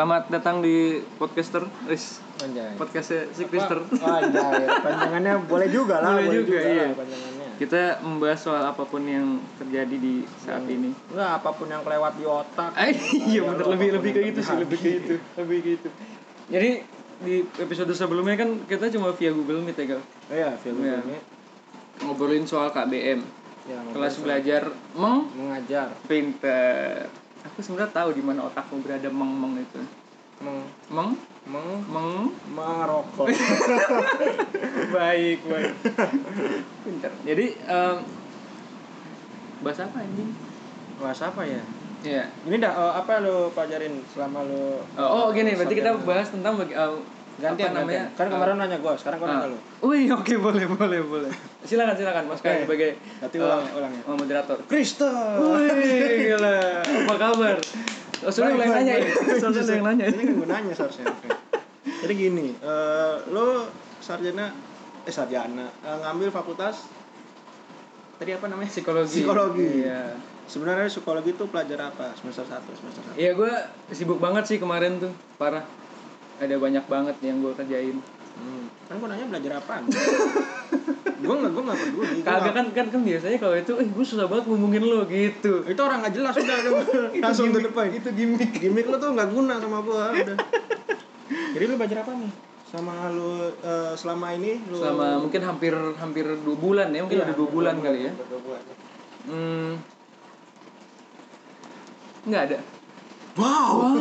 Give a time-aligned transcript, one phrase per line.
[0.00, 2.24] Selamat datang di podcaster, Riz.
[2.40, 2.72] Anjay.
[2.80, 3.84] Podcastnya si Krister.
[4.00, 4.64] Anjay.
[4.80, 6.88] Panjangannya boleh juga lah, Boleh juga, iya.
[6.88, 7.48] lah panjangannya.
[7.60, 10.96] Kita membahas soal apa pun yang terjadi di saat ini.
[11.12, 12.72] Enggak apa pun yang kelewat di otak.
[12.72, 15.88] Ah, iya Ya, bener lebih lebih kayak gitu sih, lebih kayak gitu, lebih kayak gitu.
[16.48, 16.70] Jadi
[17.20, 20.02] di episode sebelumnya kan kita cuma via Google Meet ya, Gal.
[20.32, 20.96] Iya, film Iya.
[21.04, 21.18] ini.
[22.08, 23.20] Ngobrolin soal KBM,
[23.68, 25.92] Ya, kelas belajar meng mengajar.
[26.08, 27.19] pinter.
[27.48, 29.80] Aku sebenarnya tahu di mana otakmu berada meng meng itu.
[30.40, 30.60] Meng.
[30.92, 31.10] Meng?
[31.48, 31.68] Meng.
[31.88, 32.10] Meng.
[32.52, 33.28] Merokok.
[34.96, 35.72] baik baik.
[36.84, 37.12] Pinter.
[37.24, 37.96] Jadi em,
[39.64, 40.30] bahas apa anjing?
[41.00, 41.62] Bahas apa ya?
[42.00, 45.56] ya Ini dah eh, apa lo pelajarin selama lo oh, oh, gini.
[45.56, 47.04] Berarti kita bahas tentang bagi, em,
[47.40, 48.18] gantian apa namanya namanya?
[48.20, 49.50] Kan kemarin nanya gua, sekarang gua nanya Ah.
[49.50, 49.58] lo.
[49.88, 51.32] Wih, oke boleh boleh boleh.
[51.64, 52.62] Silakan silakan Mas Kai Oke.
[52.68, 54.02] sebagai Berarti eh, ulang ulang ya.
[54.04, 54.56] oh, moderator.
[54.64, 55.12] Kristen.
[55.40, 56.56] Wih, gila.
[56.84, 57.56] Apa kabar?
[58.20, 59.08] Oh, sudah baik, nanya ya.
[59.40, 60.04] Sudah yang nanya.
[60.06, 61.08] Ini kan gue nanya seharusnya.
[61.08, 61.28] Oke.
[62.04, 63.64] Jadi gini, eh, lo
[63.96, 64.52] sarjana
[65.00, 66.84] eh sarjana eh, ngambil fakultas
[68.16, 68.68] tadi apa namanya?
[68.68, 69.24] Psikologi.
[69.24, 69.68] Psikologi.
[69.80, 70.20] Iya.
[70.44, 72.12] Sebenarnya psikologi itu pelajar apa?
[72.12, 73.16] Semester 1, semester 1.
[73.16, 73.52] Iya, gue
[73.90, 75.64] sibuk banget sih kemarin tuh, parah.
[76.40, 77.96] Ada banyak banget yang gue kerjain.
[78.40, 78.64] Hmm.
[78.88, 79.84] Kan gue nanya belajar apaan?
[81.20, 82.16] gue nggak gue nggak peduli.
[82.24, 85.68] Gua Kagak kan kan kan biasanya kalau itu, eh gue susah banget ngomongin lo gitu.
[85.68, 86.56] itu orang nggak jelas udah
[87.20, 87.92] langsung the point.
[87.92, 88.56] Itu gimmick.
[88.56, 90.36] Gimik lo tuh nggak guna sama gue udah.
[91.54, 92.32] Jadi lu belajar apa nih?
[92.70, 97.26] Sama lu eh, selama ini lu Selama mungkin hampir hampir dua bulan ya, mungkin Iya,
[97.28, 98.12] udah dua bulan kali ya.
[98.16, 98.62] dua bulan.
[99.28, 99.70] Hmm.
[102.24, 102.79] Nggak ada.
[103.38, 103.94] Wow.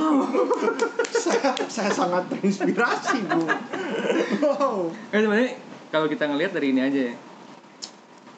[1.23, 3.45] saya, saya sangat terinspirasi, Bu.
[4.41, 4.89] Wow.
[5.13, 5.52] Kan sebenarnya
[5.89, 7.16] kalau kita ngelihat dari ini aja ya.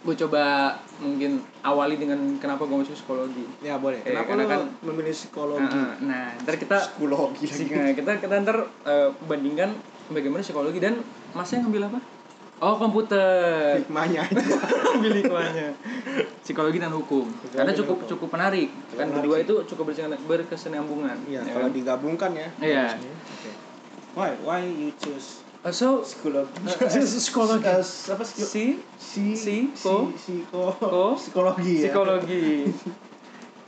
[0.02, 3.46] Gue coba mungkin awali dengan kenapa gue masuk psikologi.
[3.62, 4.02] Ya boleh.
[4.02, 5.78] Eh, Kenapa karena kan- memilih psikologi?
[5.78, 7.66] Nah, nah, ntar kita Psikologi lagi.
[7.70, 9.78] Nah, kita kita ntar eh, bandingkan
[10.10, 11.00] bagaimana psikologi dan
[11.32, 12.00] masnya ngambil apa?
[12.62, 13.82] Oh komputer.
[13.82, 14.38] Hikmahnya aja.
[14.94, 15.74] Ambil hikmahnya.
[16.46, 17.26] Psikologi dan hukum.
[17.26, 18.10] Psikologi Karena cukup hukum.
[18.14, 18.70] cukup menarik.
[18.94, 19.46] kan menarik berdua sih.
[19.50, 20.30] itu cukup berkesinambungan.
[20.30, 21.18] berkesinambungan.
[21.26, 21.74] Iya, ya kalau kan?
[21.74, 22.48] digabungkan ya.
[22.62, 22.86] Iya.
[23.02, 23.52] Oke.
[24.14, 24.30] Why?
[24.46, 26.58] Why you choose Uh, so psikologi?
[26.58, 27.66] Eh, psikologi.
[27.70, 28.42] Eh, apa sih?
[28.42, 28.66] si
[28.98, 29.56] Si Si,
[30.18, 31.94] si ko, ko, psikologi ya.
[31.94, 32.66] psikologi.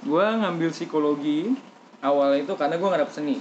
[0.02, 1.53] gua ngambil psikologi
[2.02, 3.38] awal itu karena gua nggak dapet seni.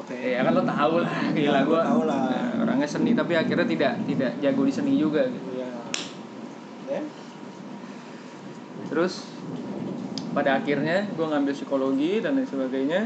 [0.00, 0.16] Oke.
[0.16, 1.80] Ya kan lo tau lah, gila gua.
[1.80, 2.22] gua tahu lah.
[2.32, 5.48] eh, orangnya seni tapi akhirnya tidak tidak jago di seni juga gitu.
[5.60, 5.68] Iya.
[6.88, 7.04] Then?
[8.88, 9.24] Terus
[10.32, 13.04] pada akhirnya gue ngambil psikologi dan lain sebagainya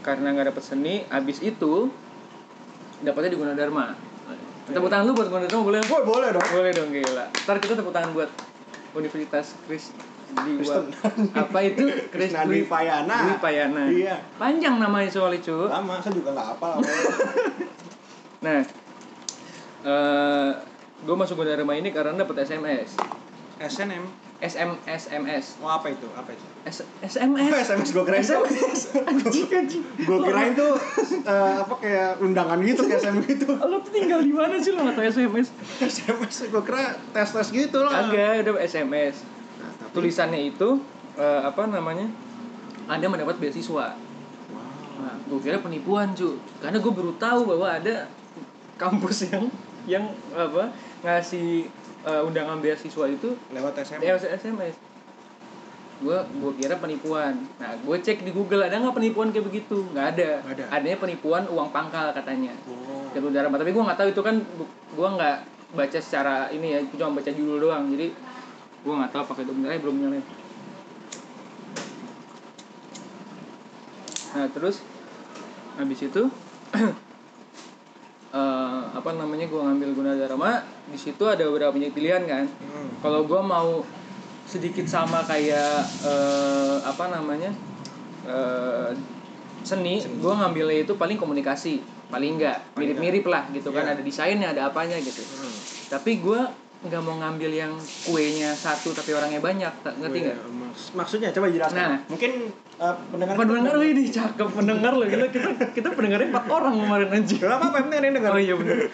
[0.00, 1.92] karena nggak dapet seni, abis itu
[3.04, 3.94] dapetnya di Gunadarma.
[4.72, 5.80] Tepuk tangan lu buat Gunadarma boleh?
[5.84, 6.48] Boy, boleh dong.
[6.48, 7.28] Boleh dong gila.
[7.44, 8.30] Ntar kita tepuk tangan buat
[8.92, 9.92] Universitas Kris
[10.32, 10.84] di Kristen.
[11.42, 13.16] apa itu Kris Krishna Dwi Payana.
[13.28, 13.82] Dwi Payana.
[13.88, 14.16] Iya.
[14.40, 15.68] Panjang namanya soalnya cu.
[15.68, 16.76] Lama, saya juga nggak hafal.
[18.42, 18.60] Nah,
[19.86, 20.50] eh
[21.02, 22.98] gue masuk Gunadarma ini karena dapet SMS.
[23.62, 24.04] SNM.
[24.42, 25.62] SM SMS.
[25.62, 26.02] Mau apa itu?
[26.18, 26.42] Apa itu?
[26.66, 27.54] S SMS.
[27.54, 28.42] Oh, SMS gue kirain tuh.
[29.06, 29.82] Anjing anjing.
[30.02, 30.74] Gue kirain tuh
[31.22, 33.46] eh, apa kayak undangan gitu kayak SMS gitu.
[33.54, 35.48] Lo tuh tinggal di mana sih lo nggak tahu SMS?
[35.78, 38.10] SMS gue kira tes tes gitu lah.
[38.10, 39.22] Kagak, udah SMS.
[39.92, 40.80] Tulisannya itu
[41.16, 42.08] eh, apa namanya?
[42.88, 43.94] Anda mendapat beasiswa.
[43.94, 45.04] Wow.
[45.04, 48.08] Nah, gue kira penipuan cu, karena gue baru tahu bahwa ada
[48.80, 49.46] kampus yang
[49.86, 50.04] yang
[50.34, 50.72] apa
[51.02, 51.68] ngasih
[52.06, 54.00] eh, undangan beasiswa itu Lewat SMS.
[54.02, 54.74] lewat SMS.
[56.02, 57.38] Gue gue kira penipuan.
[57.62, 59.86] Nah, gue cek di Google ada nggak penipuan kayak begitu?
[59.94, 60.30] Nggak ada.
[60.50, 60.64] Ada.
[60.74, 62.50] Adanya penipuan uang pangkal katanya.
[62.66, 63.06] Oh.
[63.12, 64.36] jalur darat tapi gue nggak tahu itu kan
[64.96, 65.36] gue nggak
[65.76, 68.08] baca secara ini ya cuma baca judul doang jadi
[68.82, 70.24] gue nggak tahu itu benar eh, belum nyalain
[74.32, 74.80] nah terus
[75.76, 76.22] habis itu
[78.32, 82.88] eh, apa namanya gue ngambil Gunadarma di situ ada beberapa banyak pilihan kan Hmm.
[83.04, 83.84] kalau gue mau
[84.48, 87.52] sedikit sama kayak eh, apa namanya
[88.26, 88.90] eh,
[89.62, 91.78] seni, gue ngambilnya itu paling komunikasi
[92.10, 93.92] paling enggak mirip-mirip lah gitu kan Iya.
[93.94, 95.54] ada desainnya ada apanya gitu Hmm.
[95.86, 96.40] tapi gue
[96.82, 101.46] nggak mau ngambil yang kuenya satu tapi orangnya banyak tak ngerti nggak maks- Maksudnya coba
[101.48, 101.78] jelaskan.
[101.78, 101.98] Nah.
[102.10, 102.30] Mungkin
[102.76, 107.08] eh, pendengar pendengar wih di cakep pendengar loh gila kita kita pendengarnya empat orang kemarin
[107.12, 108.30] anjing Gak apa-apa, yang dengar.
[108.34, 108.90] Oh iya bener.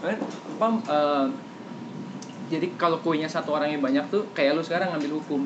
[0.00, 0.16] Kan,
[0.56, 1.24] apa, eh,
[2.48, 5.44] jadi kalau kuenya satu orang yang banyak tuh kayak lu sekarang ngambil hukum.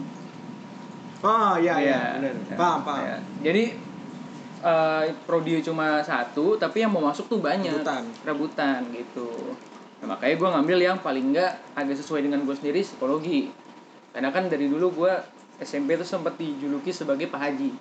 [1.21, 2.55] Oh iya iya, Iya, benar.
[2.55, 3.03] Paham, paham.
[3.03, 3.17] iya.
[3.43, 3.65] Jadi
[4.63, 7.83] eh prodi cuma satu tapi yang mau masuk tuh banyak.
[7.83, 8.05] Rebutan.
[8.23, 9.59] Rebutan gitu.
[10.05, 13.49] Nah, makanya gue ngambil yang paling enggak agak sesuai dengan gue sendiri psikologi.
[14.13, 15.13] Karena kan dari dulu gue
[15.65, 17.73] SMP tuh sempat dijuluki sebagai Pak Haji.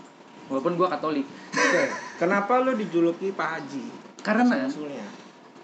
[0.52, 1.24] walaupun gue Katolik
[1.56, 1.84] Oke.
[2.20, 4.04] Kenapa lu dijuluki Pak Haji?
[4.24, 4.72] karena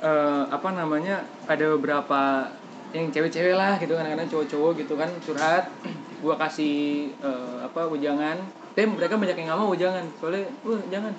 [0.04, 2.52] eh, apa namanya ada beberapa
[2.92, 5.72] yang cewek-cewek lah gitu kan kadang-kadang cowok-cowok gitu kan curhat
[6.20, 8.44] gua kasih eh, apa ujangan
[8.76, 11.14] tem mereka banyak yang nggak mau ujangan soalnya wah jangan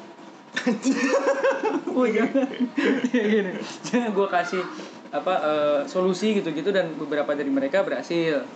[1.97, 2.47] wah jangan
[3.17, 3.53] ya gini
[3.89, 4.61] jangan gua kasih
[5.11, 8.47] apa eh, solusi gitu-gitu dan beberapa dari mereka berhasil.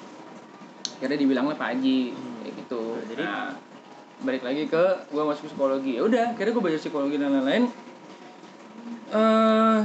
[0.98, 2.82] Akhirnya dibilangnya Pak Haji kayak gitu.
[2.94, 3.50] Nah, jadi- Nah,
[4.22, 5.98] balik lagi ke gua masuk psikologi.
[5.98, 7.64] Ya udah akhirnya gua belajar psikologi dan lain-lain.
[9.10, 9.80] Eh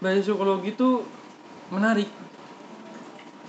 [0.00, 0.90] belajar psikologi itu
[1.72, 2.08] menarik.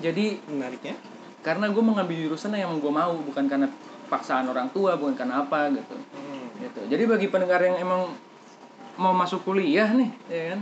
[0.01, 0.97] Jadi Menariknya?
[1.45, 3.69] karena gue mengambil jurusan yang gue mau bukan karena
[4.09, 5.93] paksaan orang tua bukan karena apa gitu.
[5.93, 6.45] Hmm.
[6.57, 6.81] gitu.
[6.89, 8.13] Jadi bagi pendengar yang emang
[8.97, 10.59] mau masuk kuliah nih ya kan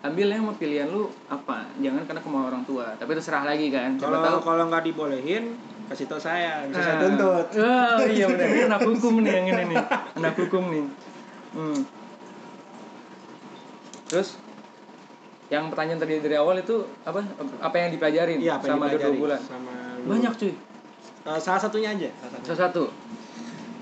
[0.00, 3.96] ambil yang mau pilihan lu apa jangan karena kemauan orang tua tapi terserah lagi kan
[3.96, 5.52] Kalau tahu kalau nggak dibolehin,
[5.86, 7.00] kasih tau saya, bisa saya Ah.
[7.00, 7.46] tuntut.
[7.58, 8.46] Oh iya benar.
[8.46, 9.76] Ini anak hukum nih yang ini nih.
[10.16, 10.84] Anak hukum nih.
[11.52, 11.80] Hmm.
[14.06, 14.40] Terus
[15.50, 17.20] yang pertanyaan tadi dari awal itu apa?
[17.58, 19.40] Apa yang dipelajarin Iya, apa yang sama dua bulan?
[19.42, 20.08] Sama lu.
[20.08, 20.52] Banyak cuy.
[21.20, 22.08] Eh, salah satunya aja.
[22.16, 22.44] Salah satu.
[22.46, 22.82] Salah satu.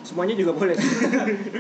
[0.09, 0.73] Semuanya juga boleh.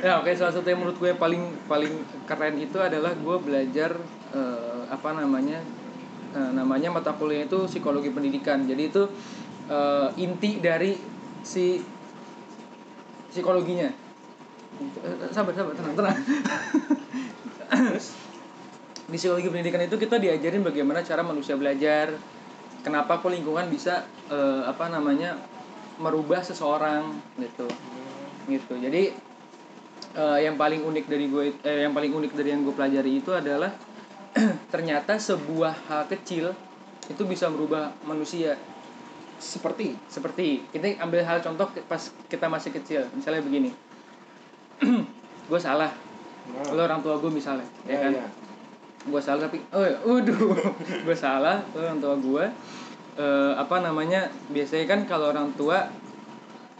[0.08, 1.92] Ya oke salah satu yang menurut gue paling paling
[2.24, 3.92] keren itu adalah gue belajar
[4.32, 5.60] eh, apa namanya
[6.32, 8.64] eh, namanya mata kuliah itu psikologi pendidikan.
[8.64, 9.04] Jadi itu
[9.68, 10.96] eh, inti dari
[11.44, 11.76] si
[13.28, 13.92] psikologinya.
[14.80, 16.16] Eh, sabar sabar tenang tenang.
[19.08, 22.16] Di psikologi pendidikan itu kita diajarin bagaimana cara manusia belajar,
[22.80, 25.36] kenapa kok lingkungan bisa eh, apa namanya
[25.98, 27.10] merubah seseorang
[27.42, 27.66] gitu
[28.48, 28.74] gitu.
[28.80, 29.12] Jadi
[30.16, 33.30] eh, yang paling unik dari gue eh, yang paling unik dari yang gue pelajari itu
[33.30, 33.70] adalah
[34.72, 36.52] ternyata sebuah hal kecil
[37.08, 38.56] itu bisa merubah manusia.
[39.38, 39.94] Seperti.
[40.10, 43.06] seperti kita ambil hal contoh pas kita masih kecil.
[43.14, 43.70] Misalnya begini.
[45.50, 45.94] Gue salah.
[46.48, 46.72] Nah.
[46.72, 48.08] lo orang tua gue misalnya ya kan?
[48.08, 48.24] iya.
[49.04, 50.56] gue salah tapi oh ya, waduh.
[51.06, 52.44] Gue salah lo orang tua gue.
[53.18, 54.26] Eh, apa namanya?
[54.50, 55.86] Biasanya kan kalau orang tua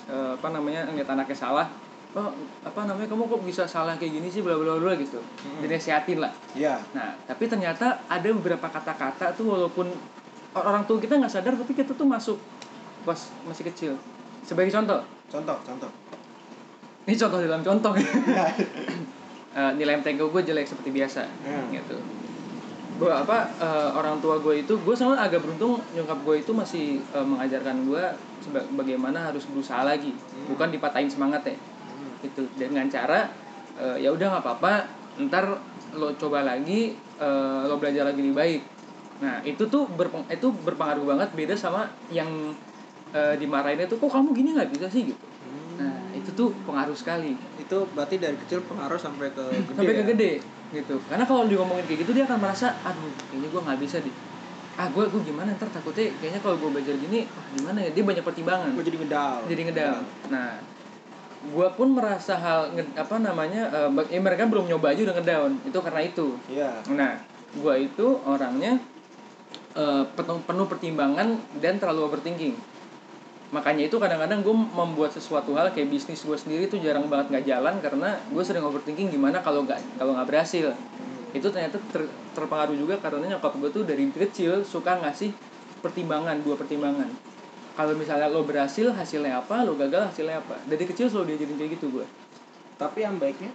[0.09, 1.69] eh, apa namanya ngeliat anaknya salah
[2.11, 2.33] oh
[2.63, 5.61] apa namanya kamu kok bisa salah kayak gini sih bla bla bla gitu Hmm.
[5.61, 6.81] dinasihatin lah Iya.
[6.91, 9.93] nah tapi ternyata ada beberapa kata-kata tuh walaupun
[10.51, 12.41] or- orang tua kita nggak sadar tapi kita tuh masuk
[13.03, 13.93] pas masih kecil
[14.43, 15.91] sebagai contoh Contoh, contoh.
[17.05, 17.93] ini contoh dalam contoh.
[19.51, 21.73] Eh, nilai MTK gue jelek seperti biasa Hmm.
[21.73, 21.97] gitu
[22.99, 26.87] gue apa eh, orang tua gue itu gue sama agak beruntung nyokap gue itu masih
[27.15, 28.03] eh, mengajarkan gue
[28.43, 30.11] seba- bagaimana harus berusaha lagi.
[30.11, 30.47] Hmm.
[30.51, 31.57] bukan dipatahin semangat ya.
[32.27, 33.31] Itu dengan cara
[33.79, 34.73] eh, ya udah nggak apa-apa
[35.31, 35.47] ntar
[35.95, 38.63] lo coba lagi eh, lo belajar lagi lebih baik.
[39.23, 42.31] Nah itu tuh berpeng itu berpengaruh banget beda sama yang
[43.15, 45.07] eh, dimarahin itu kok kamu gini nggak bisa sih?
[45.15, 45.27] Gitu.
[45.79, 49.77] Nah itu tuh pengaruh sekali Itu berarti dari kecil pengaruh sampai ke gede.
[49.77, 50.09] sampai ke ya?
[50.09, 50.33] gede.
[50.73, 50.97] Gitu.
[51.05, 54.17] Karena kalau dia ngomongin kayak gitu dia akan merasa aduh kayaknya gue nggak bisa deh
[54.79, 55.53] ah gue gue gimana?
[55.53, 57.91] Ntar takutnya kayaknya kalau gue belajar gini wah gimana ya?
[57.93, 58.73] Dia banyak pertimbangan.
[58.73, 59.37] Gue jadi ngedal.
[59.45, 59.97] jadi ngedal.
[60.33, 60.49] Nah
[61.39, 65.51] gue pun merasa hal apa namanya eh, bag- ya mereka belum nyoba aja udah ngedown.
[65.69, 66.27] Itu karena itu.
[66.49, 66.73] Iya.
[66.97, 67.21] nah
[67.53, 68.81] gue itu orangnya
[69.75, 72.57] eh, penuh penuh pertimbangan dan terlalu overthinking
[73.49, 77.45] makanya itu kadang-kadang gue membuat sesuatu hal kayak bisnis gue sendiri tuh jarang banget nggak
[77.49, 80.77] jalan karena gue sering overthinking gimana kalau nggak kalau nggak berhasil.
[81.33, 85.33] Itu ternyata ter- terpengaruh juga karena nyokap gue tuh dari kecil suka ngasih
[85.81, 87.09] pertimbangan dua pertimbangan.
[87.73, 89.63] Kalau misalnya lo berhasil hasilnya apa?
[89.63, 90.59] Lo gagal hasilnya apa?
[90.67, 92.07] Dari kecil selalu diajarin kayak gitu gue
[92.75, 93.55] Tapi yang baiknya?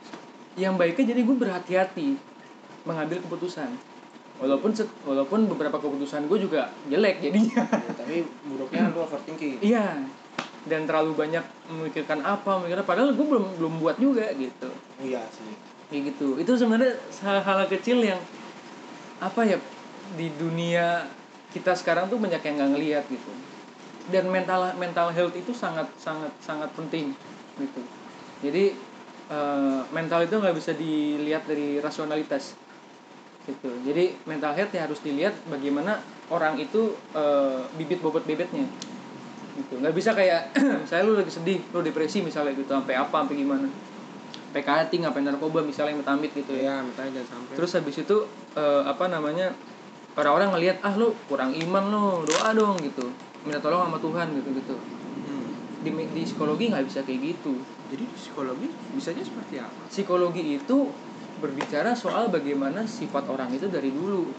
[0.56, 2.08] Yang baiknya jadi gue berhati-hati
[2.88, 3.93] mengambil keputusan
[4.42, 7.64] walaupun set- walaupun beberapa keputusan gue juga jelek jadinya.
[7.70, 9.62] Ya, tapi buruknya lu overthinking.
[9.62, 10.04] iya.
[10.64, 14.72] Dan terlalu banyak memikirkan apa memikirkan padahal gue belum belum buat juga gitu.
[15.04, 15.54] Iya sih.
[15.92, 16.40] kayak gitu.
[16.42, 18.18] Itu sebenarnya hal-hal kecil yang
[19.22, 19.62] apa ya
[20.18, 21.06] di dunia
[21.54, 23.32] kita sekarang tuh banyak yang nggak ngelihat gitu.
[24.10, 27.14] Dan mental mental health itu sangat sangat sangat penting
[27.60, 27.82] gitu.
[28.42, 28.74] Jadi
[29.30, 32.56] eh, mental itu nggak bisa dilihat dari rasionalitas
[33.44, 33.70] gitu.
[33.84, 36.00] Jadi mental health ya harus dilihat bagaimana
[36.32, 38.66] orang itu eh, bibit bobot bebetnya
[39.54, 39.74] gitu.
[39.80, 43.68] Nggak bisa kayak misalnya lu lagi sedih lu depresi misalnya gitu sampai apa sampai gimana.
[44.50, 46.82] Sampai cutting sampai narkoba misalnya yang amit gitu ya.
[46.82, 47.54] Minta jangan sampai.
[47.58, 48.18] terus habis itu
[48.56, 49.52] eh, apa namanya
[50.14, 53.12] orang-orang ngelihat ah lu kurang iman lu doa dong gitu.
[53.44, 54.76] Minta tolong sama Tuhan gitu gitu.
[55.24, 55.52] Hmm.
[55.84, 57.60] di di psikologi nggak bisa kayak gitu.
[57.92, 59.82] Jadi psikologi bisanya seperti apa?
[59.92, 60.78] psikologi itu
[61.44, 64.32] berbicara soal bagaimana sifat orang itu dari dulu.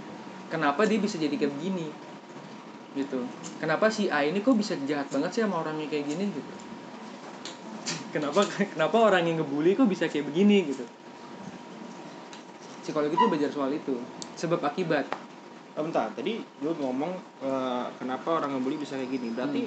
[0.48, 1.92] Kenapa dia bisa jadi kayak begini?
[2.96, 3.20] Gitu.
[3.60, 6.54] Kenapa si A ini kok bisa jahat banget sih sama orangnya kayak gini gitu?
[8.16, 10.86] Kenapa kenapa orang yang ngebully kok bisa kayak begini gitu?
[12.80, 14.00] Psikologi itu belajar soal itu.
[14.40, 15.04] Sebab akibat.
[15.74, 19.34] Oh, bentar, tadi lu ngomong eh, kenapa orang ngebully bisa kayak gini.
[19.34, 19.66] Berarti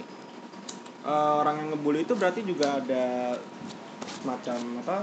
[1.05, 3.35] eh, orang yang ngebully itu berarti juga ada
[4.23, 4.97] semacam apa?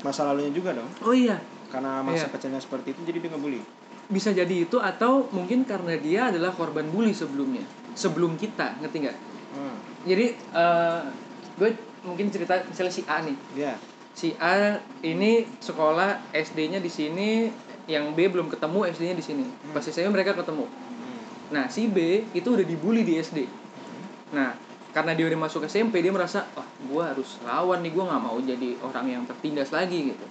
[0.00, 0.88] Masa lalunya juga dong.
[1.00, 1.36] oh iya
[1.68, 2.32] Karena masa Iya.
[2.32, 3.62] kecilnya seperti itu jadi dia ngebully.
[4.10, 9.16] bisa jadi itu atau mungkin karena dia adalah korban bully sebelumnya sebelum kita ngerti nggak
[9.50, 9.76] Hmm.
[10.02, 11.00] jadi eh,
[11.54, 11.70] gue
[12.02, 13.78] mungkin cerita misalnya si A nih Ya.
[14.10, 17.54] si A ini sekolah SD-nya di sini
[17.86, 21.22] yang B belum ketemu SD-nya di sini pas SMP mereka ketemu Hmm.
[21.48, 21.98] nah si B
[22.32, 23.46] itu udah dibully di SD
[24.30, 24.58] nah
[24.90, 28.36] karena dia udah masuk SMP dia merasa wah gue harus lawan nih gue nggak mau
[28.38, 30.26] jadi orang yang tertindas lagi gitu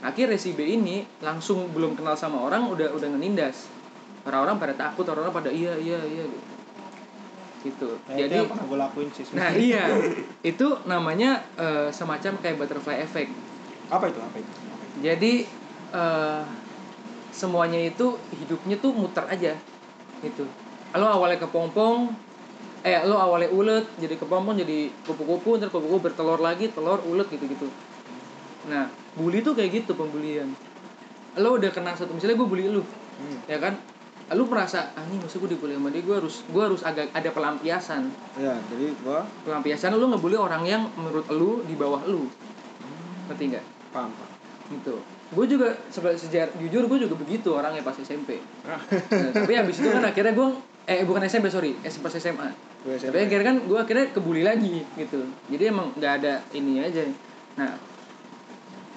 [0.00, 3.68] akhirnya si B ini langsung belum kenal sama orang udah udah ngenindas
[4.24, 6.48] orang-orang pada takut orang-orang pada iya iya iya gitu
[7.60, 9.24] gitu Nah, itu jadi yang pernah gue lakuin sih.
[9.36, 9.84] nah iya
[10.50, 13.28] itu namanya eh, semacam kayak butterfly effect
[13.90, 14.18] Apa itu?
[14.22, 14.50] Apa itu?
[14.54, 14.96] Apa itu?
[15.04, 15.32] jadi
[15.92, 16.42] eh,
[17.30, 19.52] semuanya itu hidupnya tuh muter aja
[20.20, 20.44] gitu
[20.90, 22.10] lo awalnya kepompong
[22.80, 27.68] eh lo awalnya ulet jadi kepompong jadi kupu-kupu ntar kupu-kupu bertelur lagi telur ulet gitu-gitu.
[28.66, 30.48] Nah bully tuh kayak gitu pembulian
[31.36, 32.82] lo udah kena satu misalnya gue bully lu
[33.20, 33.36] Hmm.
[33.44, 33.76] ya kan?
[34.32, 37.28] Lu merasa ah ini masa gue dibully sama dia gue harus gue harus agak ada
[37.28, 38.08] pelampiasan.
[38.38, 42.24] Ya, jadi gua pelampiasan lu ngebully orang yang menurut lu di bawah lu.
[43.28, 43.64] Ngerti nggak?
[43.92, 44.30] Paham, paham.
[44.70, 44.94] gitu.
[45.30, 48.78] Gue juga sebe- sejar jujur gue juga begitu orangnya pas SMP Ah.
[49.10, 50.48] Nah, tapi habis itu kan akhirnya gue
[50.84, 51.76] eh bukan SMP sorry.
[51.80, 52.48] Eh pas SMA
[52.80, 55.20] Gue tapi akhirnya kan gue akhirnya kebuli lagi gitu.
[55.48, 57.04] Jadi emang nggak ada ini aja.
[57.56, 57.76] Nah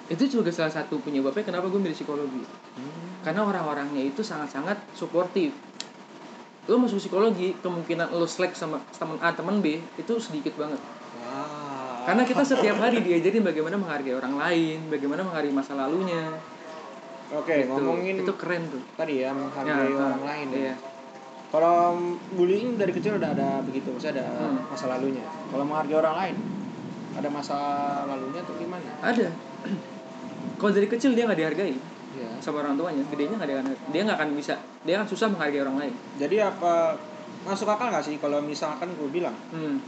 [0.06, 2.44] itu juga salah satu penyebabnya kenapa gue milih psikologi.
[2.74, 3.22] Hmm.
[3.22, 5.54] karena orang-orangnya itu sangat-sangat suportif.
[6.64, 10.80] Lo masuk psikologi kemungkinan lo slack sama teman A teman B itu sedikit banget.
[11.22, 12.04] Wah.
[12.04, 16.36] karena kita setiap hari diajarin bagaimana menghargai orang lain bagaimana menghargai masa lalunya.
[17.32, 17.70] Oke, Gitu.
[17.70, 18.82] ngomongin itu keren tuh.
[18.92, 20.74] tadi ya menghargai Ya, orang lain ya.
[21.54, 21.94] Kalau
[22.34, 24.58] bullying dari kecil udah ada begitu, maksudnya ada Hmm.
[24.66, 25.22] masa lalunya.
[25.22, 26.36] Kalau menghargai orang lain,
[27.14, 27.56] ada masa
[28.04, 28.90] lalunya atau gimana?
[29.00, 29.30] ada
[30.54, 31.76] kalau dari kecil dia nggak dihargai
[32.14, 32.30] Ya.
[32.38, 33.58] sama orang tuanya gedenya nggak dia
[33.90, 36.94] dia nggak akan bisa dia akan susah menghargai orang lain Jadi apa
[37.42, 39.82] masuk akal nggak sih kalau misalkan gue bilang hmm.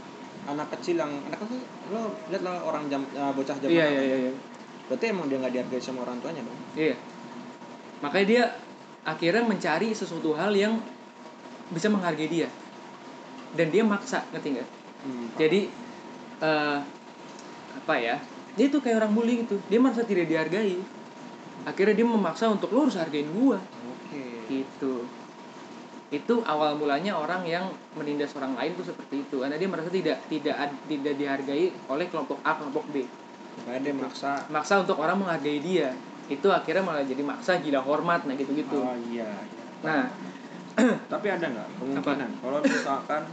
[0.45, 4.01] anak kecil yang anak kecil lo lihat lah orang jam eh, bocah zaman iya iya
[4.03, 4.31] iya iya
[4.87, 6.59] Berarti emang dia nggak dihargai sama orang tuanya dong.
[6.75, 6.95] iya
[7.99, 8.43] makanya dia
[9.03, 10.83] akhirnya mencari sesuatu hal yang
[11.71, 12.47] bisa menghargai dia.
[13.55, 14.69] Dan dia maksa ngerti nggak?
[14.97, 15.27] Hmm.
[15.37, 15.69] jadi
[16.41, 16.79] eh
[17.77, 18.17] apa ya?
[18.57, 19.61] Dia tuh kayak orang bully gitu.
[19.69, 20.81] Dia merasa tidak dihargai.
[21.63, 23.61] Akhirnya dia memaksa untuk lo harus hargain gua.
[23.61, 24.25] Oke.
[24.49, 25.05] gitu.
[26.07, 27.67] Itu awal mulanya orang yang
[27.99, 29.43] menindas orang lain tuh seperti itu.
[29.43, 30.55] Karena dia merasa tidak tidak
[30.89, 33.05] tidak dihargai oleh kelompok A kelompok B.
[33.63, 34.31] Makanya dia maksa.
[34.49, 35.93] maksa untuk orang menghargai dia.
[36.27, 39.31] Itu akhirnya malah jadi maksa gila hormat nah gitu gitu Oh iya.
[39.31, 39.63] iya.
[39.79, 40.11] nah
[41.13, 43.23] Tapi ada nggak kemungkinan kalau misalkan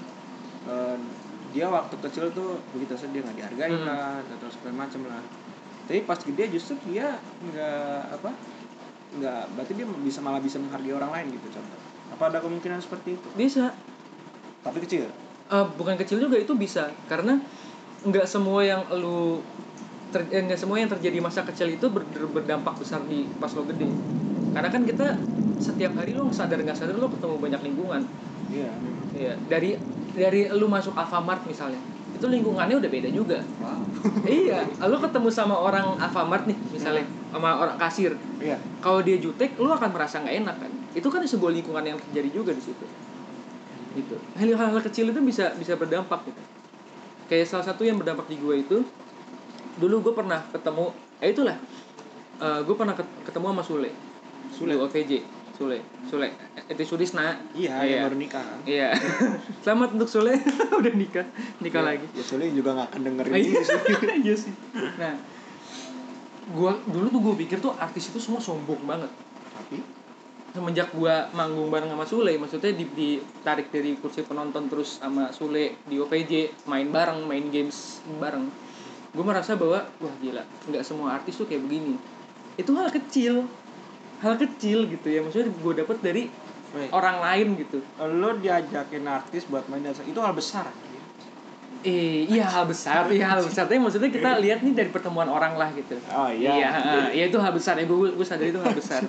[0.65, 0.97] eh,
[1.53, 3.87] dia waktu kecil tuh begitu saja dia nggak dihargai Hmm.
[3.87, 5.23] lah atau segala macam lah.
[5.85, 7.13] Tapi pas gede justru dia
[7.45, 8.31] nggak apa
[9.15, 11.81] nggak berarti dia bisa malah bisa menghargai orang lain gitu contoh.
[12.17, 13.29] Apa ada kemungkinan seperti itu?
[13.37, 13.71] bisa
[14.65, 15.05] Tapi kecil.
[15.53, 17.37] Eh, bukan kecil juga itu bisa karena
[18.01, 19.45] nggak semua yang lu
[20.09, 23.89] ter, eh, semua yang terjadi masa kecil itu ber- berdampak besar di pas lo gede
[24.55, 25.19] karena kan kita
[25.59, 28.03] setiap hari lo sadar nggak sadar lo ketemu banyak lingkungan
[28.53, 28.71] Iya.
[29.15, 29.79] Iya, dari
[30.13, 31.81] dari lu masuk Alfamart misalnya.
[32.15, 33.41] Itu lingkungannya udah beda juga.
[33.59, 33.83] Wow.
[34.29, 38.15] iya, lu ketemu sama orang Alfamart nih misalnya, sama orang kasir.
[38.39, 38.61] Iya.
[38.85, 40.73] Kalau dia jutek, lu akan merasa nggak enak kan.
[40.95, 42.87] Itu kan sebuah lingkungan yang terjadi juga di situ.
[43.95, 44.17] Gitu.
[44.37, 46.43] Hal-hal kecil itu bisa bisa berdampak gitu.
[47.31, 48.85] Kayak salah satu yang berdampak di gue itu
[49.75, 51.57] dulu gue pernah ketemu ya itulah
[52.39, 53.91] gue pernah ket- ketemu sama Sule
[54.55, 54.75] Sule.
[54.79, 55.13] OVJ
[55.55, 56.29] Sule Sule
[56.67, 57.87] itu Sudisna Iya, Iya.
[57.87, 58.45] yang baru nikah.
[58.67, 58.89] Iya.
[59.65, 60.35] Selamat untuk Sule
[60.81, 61.27] udah nikah,
[61.59, 61.89] nikah Iya.
[61.95, 62.07] lagi.
[62.13, 63.81] Ya soalnya juga nggak akan dengerin ini Iya sih.
[64.27, 64.53] Iya sih.
[64.99, 65.15] Nah,
[66.51, 69.11] gua dulu tuh gue pikir tuh artis itu semua sombong banget.
[69.55, 69.79] Tapi
[70.51, 75.83] Semenjak gua manggung bareng sama Sule, maksudnya di, ditarik dari kursi penonton terus sama Sule
[75.83, 78.47] di OPJ, main bareng, main games bareng.
[79.11, 81.99] Gue merasa bahwa wah gila, nggak semua artis tuh kayak begini.
[82.55, 83.51] Itu hal kecil,
[84.25, 85.21] hal kecil gitu ya.
[85.21, 86.23] Maksudnya gue dapet dari
[86.75, 87.79] Wait, orang lain gitu.
[88.01, 90.67] lo diajakin artis buat main dansa itu hal besar.
[91.85, 93.69] Eh, iya hal besar, iya hal besar.
[93.69, 96.01] Tapi maksudnya kita lihat nih dari pertemuan orang lah gitu.
[96.11, 97.05] Oh Iya, heeh.
[97.15, 97.77] iya itu hal besar.
[97.77, 99.05] Ya gue gue sadar itu hal besar.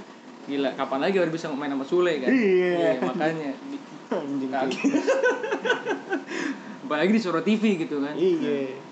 [0.46, 2.30] Gila, kapan lagi baru bisa main sama Sule kan?
[2.30, 3.02] Iya.
[3.02, 3.50] makanya.
[3.66, 4.52] Di- Anjing.
[6.86, 8.14] Apalagi di Soro TV gitu kan.
[8.14, 8.86] Iya.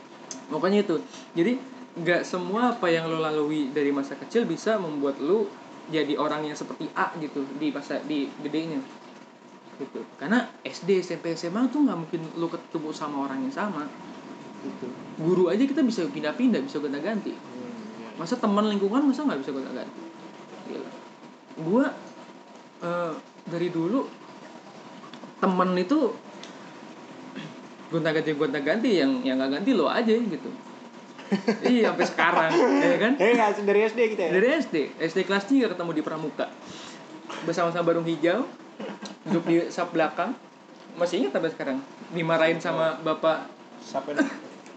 [0.43, 0.97] pokoknya itu
[1.33, 1.57] jadi
[1.93, 5.49] nggak semua apa yang lo lalui dari masa kecil bisa membuat lo
[5.93, 8.81] jadi orang yang seperti A gitu di masa di gedenya.
[9.77, 10.01] Gitu.
[10.17, 13.85] Karena SD SMP SMA tuh nggak mungkin lo ketemu sama orang yang sama.
[14.65, 14.89] Gitu.
[15.21, 17.37] Guru aja kita bisa pindah-pindah bisa gonta-ganti.
[17.37, 18.09] Hmm, iya.
[18.17, 20.01] masa teman lingkungan masa nggak bisa gonta-ganti?
[20.73, 20.89] Gila.
[21.61, 21.85] gua
[22.81, 23.13] eh,
[23.45, 24.09] dari dulu
[25.37, 25.99] temen itu
[27.93, 30.49] gonta-ganti gonta-ganti yang yang nggak ganti lo aja gitu
[31.73, 33.13] iya sampai sekarang ya kan?
[33.17, 34.31] Eh nggak dari SD gitu ya?
[34.31, 34.75] dari SD.
[34.99, 36.47] SD kelas 3 ketemu di Pramuka.
[37.47, 38.45] Bersama-sama barung hijau
[39.29, 40.35] duduk di sap belakang.
[40.93, 41.77] Masih ingat sampai sekarang?
[42.13, 43.49] Dimarahin sama bapak
[43.83, 44.27] Siapa nih?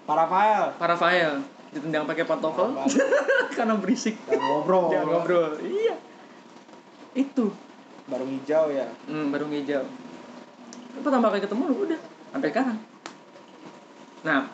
[0.06, 0.68] Para file.
[0.78, 1.32] Pak Rafael
[1.70, 2.74] ditendang pakai pantofel.
[3.56, 4.18] Karena berisik.
[4.26, 4.90] Ngobrol.
[4.90, 5.50] jangan ngobrol.
[5.62, 5.96] Iya.
[7.14, 7.54] Itu.
[8.06, 8.86] Baru hijau ya.
[9.10, 9.82] hmm, barung hijau.
[11.02, 12.00] Pertama kali ketemu lu udah.
[12.34, 12.78] Sampai sekarang.
[14.22, 14.50] Nah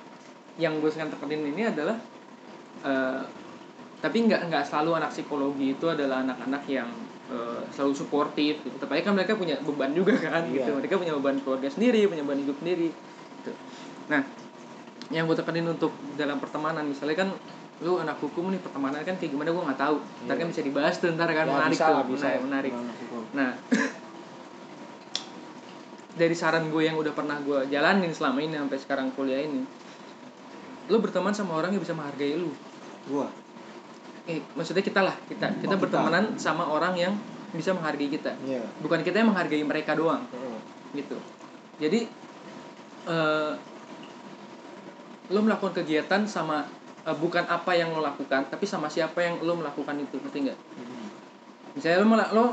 [0.57, 1.97] yang gue sekarang tekenin ini adalah
[2.83, 3.23] eh,
[3.99, 6.89] tapi nggak nggak selalu anak psikologi itu adalah anak-anak yang
[7.31, 8.77] eh, selalu suportif gitu.
[8.77, 10.67] Tapi kan mereka punya beban juga kan Iya.
[10.67, 10.71] gitu.
[10.77, 12.91] Mereka punya beban keluarga sendiri, punya beban hidup sendiri.
[13.41, 13.53] Gitu.
[14.09, 14.21] Nah,
[15.09, 17.31] yang gue tekenin untuk dalam pertemanan misalnya kan
[17.83, 19.97] lu anak hukum nih pertemanan kan kayak gimana gue nggak tahu.
[20.27, 20.53] Ntar kan Iya.
[20.53, 22.27] bisa dibahas tuh ntar kan Ya, menarik bisa tuh, bisa.
[22.29, 22.73] menarik, menarik.
[22.75, 23.23] Anak hukum.
[23.33, 23.51] Nah,
[26.13, 29.65] dari saran gue yang udah pernah gue jalanin selama ini sampai sekarang kuliah ini,
[30.89, 32.51] lu berteman sama orang yang bisa menghargai lu.
[33.07, 33.27] Gua.
[34.27, 35.83] Eh, maksudnya kita lah, kita kita Oh, kita.
[35.83, 37.15] bertemanan sama orang yang
[37.51, 38.33] bisa menghargai kita.
[38.47, 38.63] Iya.
[38.81, 40.59] Bukan kita yang menghargai mereka doang, Heeh.
[41.03, 41.17] gitu.
[41.83, 42.07] Jadi
[43.03, 43.53] eh
[45.33, 46.67] lo melakukan kegiatan sama
[47.03, 50.59] eh, bukan apa yang lo lakukan, tapi sama siapa yang lo melakukan itu, ngerti nggak?
[50.79, 51.07] Hmm.
[51.75, 52.45] Misalnya lo, lo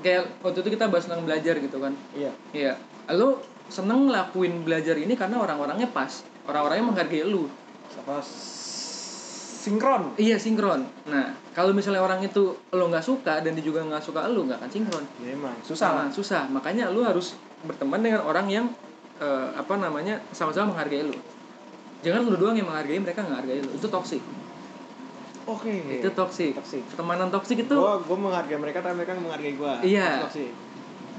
[0.00, 2.32] kayak waktu itu kita bahas tentang belajar gitu kan, Iya.
[2.56, 2.72] Iya,
[3.12, 3.36] lu
[3.68, 7.52] seneng ngelakuin belajar ini karena orang-orangnya pas, orang-orangnya menghargai lu.
[8.00, 8.24] Apa
[9.62, 10.02] sinkron?
[10.18, 10.82] Iya sinkron.
[11.06, 14.58] Nah, kalau misalnya orang itu lo nggak suka dan dia juga nggak suka lu, nggak
[14.58, 15.04] akan sinkron.
[15.22, 15.88] Memang susah.
[15.94, 16.42] Nah, susah.
[16.50, 18.66] Makanya lu harus berteman dengan orang yang
[19.22, 21.14] eh, apa namanya sama-sama menghargai lu.
[22.02, 23.70] Jangan lu doang yang menghargai mereka nggak hargai lu.
[23.70, 24.22] Itu toksik.
[25.46, 26.02] Oke.
[26.02, 26.58] Itu toksik.
[26.90, 29.78] Pertemanan toksik itu Gua gua menghargai mereka tapi mereka menghargai gua.
[29.82, 30.26] Iya.
[30.26, 30.50] Toksik.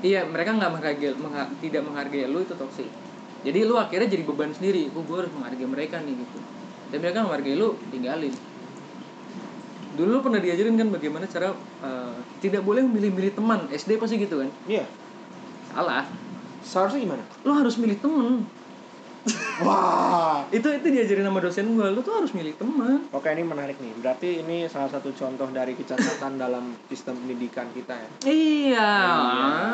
[0.04, 2.92] Iya, mereka nggak menghargai, mengha- tidak menghargai lu itu toksik.
[3.44, 4.92] Jadi lu akhirnya jadi beban sendiri.
[4.92, 6.40] Oh, gue harus menghargai mereka nih gitu.
[6.94, 8.30] Dan mereka menghargai lu, tinggalin.
[9.98, 13.66] Dulu lu pernah diajarin kan bagaimana cara eh, tidak boleh memilih-milih teman.
[13.74, 14.50] SD pasti gitu kan?
[14.70, 14.86] Iya.
[15.74, 16.06] Salah.
[16.62, 17.26] Seharusnya gimana?
[17.42, 18.46] Lu harus milih temen.
[19.64, 20.44] Wah.
[20.52, 21.88] Itu itu diajarin sama dosen gue.
[21.94, 23.08] Lu tuh harus milih teman.
[23.16, 23.94] Oke ini menarik nih.
[24.04, 28.10] Berarti ini salah satu contoh dari kecacatan dalam sistem pendidikan kita ya.
[28.28, 28.94] Iya,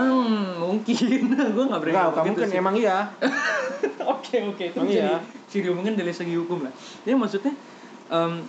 [0.05, 1.33] hmm, mungkin.
[1.55, 1.95] gue nggak berani.
[1.97, 2.62] Enggak, gitu kan sih.
[2.62, 2.97] emang iya.
[4.19, 5.17] Oke oke itu Emang bisa iya.
[5.23, 6.73] bisa diomongin dari segi hukum lah.
[7.01, 7.53] Jadi maksudnya
[8.13, 8.45] em,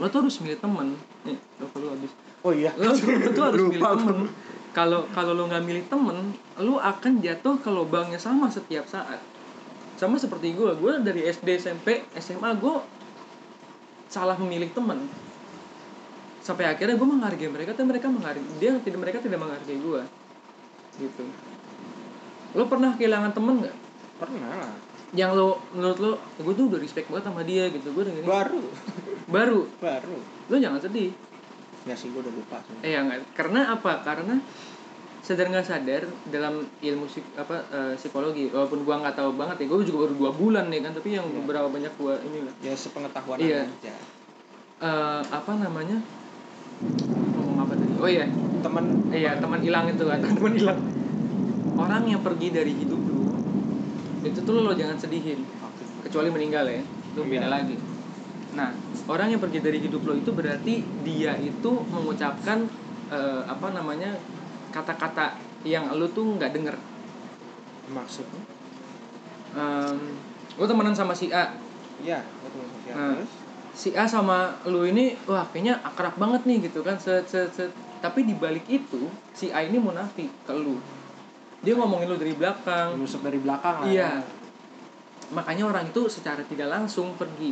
[0.00, 0.96] lo tuh harus milih temen.
[1.28, 2.12] Nih, lo kalau habis.
[2.40, 2.72] Oh iya.
[2.78, 4.32] Lo, lo tuh harus milih temen.
[4.72, 9.20] Kalau kalau lo nggak milih temen, lo akan jatuh ke lubangnya sama setiap saat.
[9.98, 12.74] Sama seperti gue, gue dari SD, SMP, SMA gue
[14.06, 15.10] salah memilih temen.
[16.40, 20.00] Sampai akhirnya gue menghargai mereka, tapi mereka menghargai dia tidak mereka tidak menghargai gue.
[20.96, 21.24] Gitu.
[22.54, 23.76] Lo pernah kehilangan temen nggak?
[24.18, 24.74] Pernah lah.
[25.08, 28.60] yang lo menurut lo gue tuh udah respect banget sama dia gitu gue dengan Baru.
[29.24, 30.20] baru Baru.
[30.20, 31.16] lo jangan sedih
[31.88, 32.76] Nggak sih, gue udah lupa sih.
[32.84, 34.36] eh ya nggak karena apa karena
[35.28, 39.66] sadar nggak sadar dalam ilmu psik, apa eh, psikologi walaupun gua nggak tahu banget ya
[39.68, 41.36] gue juga baru dua bulan nih kan tapi yang Iya.
[41.36, 42.54] beberapa banyak gua ini lah.
[42.64, 43.68] Ya sepengetahuan Iya.
[43.68, 43.92] aja.
[44.80, 46.00] Eh, apa namanya?
[47.36, 47.92] Ngomong apa tadi?
[48.00, 48.24] Oh iya.
[48.64, 48.84] Temen.
[49.12, 50.16] Iya teman hilang itu kan.
[50.32, 50.80] Teman hilang.
[51.76, 53.28] Orang yang pergi dari hidup lu
[54.24, 55.44] itu tuh lo jangan sedihin.
[56.08, 57.30] Kecuali meninggal ya itu Iya.
[57.36, 57.76] beda lagi.
[58.56, 58.72] Nah
[59.04, 62.64] orang yang pergi dari hidup lo itu berarti dia itu mengucapkan
[63.12, 64.16] eh, apa namanya
[64.78, 65.34] kata-kata
[65.66, 66.76] yang lo tuh nggak denger
[67.90, 68.42] maksudnya?
[69.54, 69.98] um,
[70.54, 71.50] lo temenan sama si A
[71.98, 72.94] Iya, betul sosial.
[72.94, 73.14] Nah.
[73.18, 73.32] Terus?
[73.74, 77.70] si A sama lu ini wah kayaknya akrab banget nih gitu kan set, set, set.
[77.98, 80.78] tapi di balik itu si A ini munafik ke lu
[81.58, 83.90] dia ngomongin lu dari belakang Nusuk dari belakang lah.
[83.90, 84.22] Iya.
[85.34, 87.50] Makanya orang itu secara tidak langsung pergi.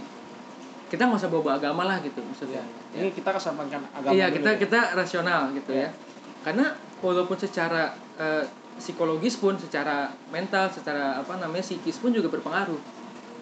[0.86, 2.62] Kita nggak usah bawa agama lah gitu maksudnya.
[2.94, 3.02] Iya.
[3.02, 4.58] Ini kita kesampaikan agama Iya, dulu kita ya.
[4.62, 5.90] kita rasional gitu Iya.
[5.90, 5.98] ya.
[6.46, 6.66] Karena
[7.04, 8.44] walaupun secara eh,
[8.76, 12.78] psikologis pun, secara mental, secara apa namanya psikis pun juga berpengaruh.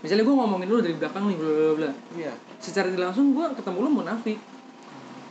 [0.03, 1.91] Misalnya gue ngomongin lu dari belakang nih, bla bla bla.
[2.15, 2.33] Iya.
[2.61, 4.39] Secara tidak langsung gue ketemu lu munafik.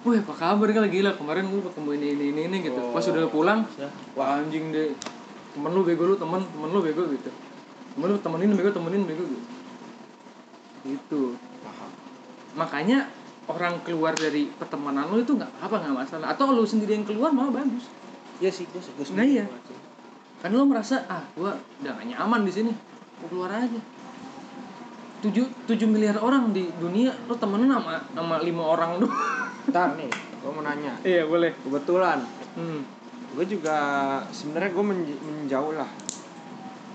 [0.04, 2.82] Wih, apa kabar kan gila kemarin gue ketemu ini ini ini, ini gitu.
[2.92, 3.92] Pas udah pulang, Sudah.
[4.20, 4.92] wah anjing deh
[5.54, 7.30] temen lu bego lu temen temen lu bego gitu
[7.94, 9.46] temen lu temenin bego temenin bego gitu
[10.84, 11.22] gitu
[11.62, 11.92] paham
[12.58, 13.08] makanya
[13.46, 17.30] orang keluar dari pertemanan lo itu nggak apa nggak masalah atau lo sendiri yang keluar
[17.30, 17.86] malah bagus
[18.44, 19.48] Iya sih gue gue Nah, iya.
[20.44, 22.72] kan lo merasa ah gua udah gak nyaman di sini
[23.24, 23.80] gua keluar aja.
[25.24, 29.16] Tujuh tujuh miliar orang di dunia lo temenan sama sama lima orang doang.
[29.72, 31.00] Ntar nih gue mau nanya.
[31.08, 31.56] Iya boleh.
[31.64, 32.20] Kebetulan
[32.60, 32.80] hmm.
[33.40, 33.78] gue juga
[34.36, 35.88] sebenarnya gue menj- menjauh lah.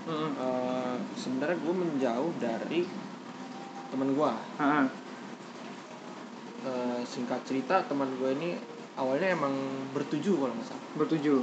[0.05, 0.29] Hmm.
[0.37, 2.85] Eh, sebenarnya gue menjauh dari
[3.89, 4.31] teman gue
[6.59, 8.53] Eh, singkat cerita teman gue ini
[8.99, 9.55] awalnya emang
[9.89, 11.39] bertujuh kalau nggak salah bertujuh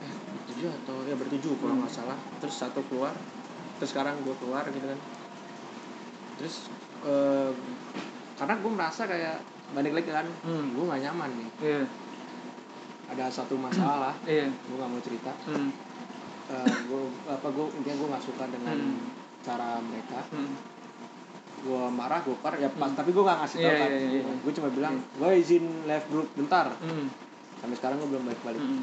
[0.00, 1.80] eh, bertujuh atau ya bertujuh kalau Hmm.
[1.80, 3.16] nggak salah terus satu keluar
[3.76, 5.00] terus sekarang gue keluar gitu kan
[6.36, 6.68] terus
[7.02, 7.52] eh,
[8.36, 10.66] karena gue merasa kayak balik lagi kan Hmm.
[10.70, 11.82] gue nggak nyaman nih iya
[13.08, 15.70] ada satu masalah iya gue nggak mau cerita hmm.
[16.84, 19.08] gue apa gue intinya gue nggak suka dengan Hmm.
[19.40, 20.52] cara mereka Hmm.
[21.60, 22.96] Gue marah gue par ya pas Hmm.
[22.96, 24.32] tapi gue nggak ngasih tahu Iya, kan iya, iya.
[24.34, 27.06] gue cuma bilang gue izin left group bentar Hmm.
[27.56, 28.82] sampai sekarang gue belum balik balik Hmm.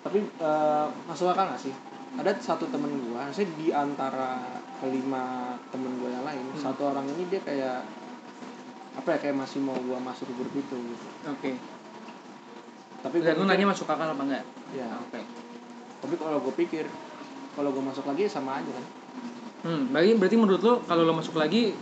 [0.00, 1.74] tapi eh, masuk akal nggak sih
[2.14, 4.38] ada satu temen gue saya di antara
[4.76, 5.24] kelima
[5.68, 6.62] temen gue yang lain Hmm.
[6.62, 7.82] satu orang ini dia kayak
[8.94, 11.06] apa ya kayak masih mau gue masuk grup itu gitu.
[11.26, 11.50] oke
[13.00, 15.20] tapi dan lu nanya masuk akal apa enggak ya oke
[16.00, 16.86] tapi kalau gue pikir
[17.52, 18.84] kalau gue masuk lagi sama aja kan
[19.64, 19.90] hmm.
[19.90, 21.72] berarti berarti menurut lo kalau lo masuk lagi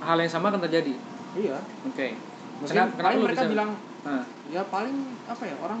[0.00, 0.94] hal yang sama akan terjadi?
[1.34, 1.58] Iya.
[1.84, 2.14] Oke.
[2.58, 3.70] Maksudnya Kenapa- kenapa paling mereka bisa- bilang
[4.02, 5.80] nah, ya paling apa ya orang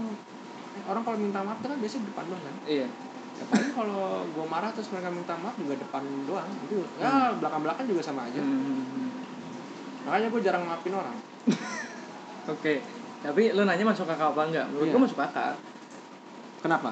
[0.82, 2.54] orang kalau minta maaf itu kan biasanya depan doang kan?
[2.66, 2.86] Iya.
[3.32, 6.50] Ya paling kalau gue marah terus mereka minta maaf juga depan doang.
[6.66, 8.40] Itu ya belakang belakang juga sama aja.
[8.42, 9.10] Hmm.
[10.02, 11.14] makanya gue jarang maafin orang.
[12.52, 12.82] Oke.
[13.22, 14.66] Tapi lo nanya masuk akal apa enggak?
[14.66, 14.94] Menurut Iya.
[14.98, 15.52] gua masuk akal.
[16.58, 16.90] Kenapa?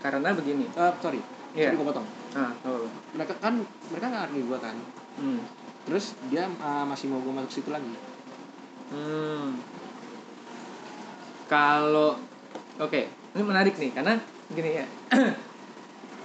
[0.00, 0.64] Karena begini.
[0.64, 1.20] Eh sorry
[1.56, 1.72] Iya.
[1.72, 2.06] sorry gue potong
[2.36, 2.86] ah oh.
[3.16, 3.54] mereka kan
[3.88, 4.76] mereka nggak hargai gue kan
[5.20, 5.40] hmm.
[5.88, 7.92] terus dia uh, masih mau gue masuk situ lagi
[8.88, 9.60] Hmm.
[11.48, 12.16] Kalau
[12.80, 14.16] oke, ini menarik nih karena
[14.48, 14.86] gini ya.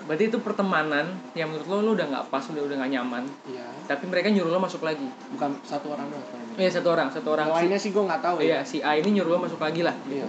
[0.08, 3.24] Berarti itu pertemanan yang menurut lo lo udah nggak pas, udah udah nggak nyaman.
[3.48, 5.08] iya Tapi mereka nyuruh lo masuk lagi.
[5.36, 6.28] bukan satu orang doang.
[6.60, 7.48] Iya satu orang, satu orang.
[7.48, 9.60] yang Si, lainnya sih gue nggak tahu iya ya si A ini nyuruh lo masuk
[9.60, 9.96] lagi lah.
[10.12, 10.28] iya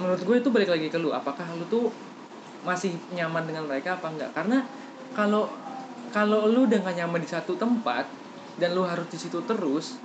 [0.00, 1.12] Menurut gue itu balik lagi ke lu.
[1.12, 1.92] Apakah lu tuh
[2.66, 4.30] masih nyaman dengan mereka apa enggak?
[4.36, 4.64] Karena
[5.16, 5.48] kalau
[6.10, 8.04] kalau lu udah gak nyaman di satu tempat
[8.58, 9.96] dan lu harus di situ terus,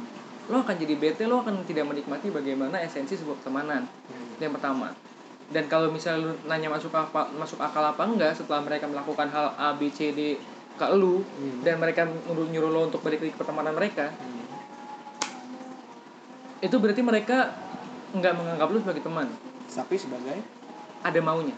[0.47, 3.89] lo akan jadi bete, lo akan tidak menikmati bagaimana esensi sebuah pertemanan.
[3.89, 4.37] Hmm.
[4.37, 4.93] Yang pertama
[5.45, 9.53] dan kalau misalnya lu nanya masuk apa masuk akal apa enggak setelah mereka melakukan hal
[9.61, 10.41] A B C D
[10.75, 11.61] ke lu Hmm.
[11.61, 14.45] dan mereka nyuruh nyuruh lo untuk balik lagi ke pertemanan mereka Hmm.
[16.65, 17.53] itu berarti mereka
[18.17, 19.27] nggak menganggap lu sebagai teman
[19.69, 20.37] tapi sebagai
[21.05, 21.53] ada maunya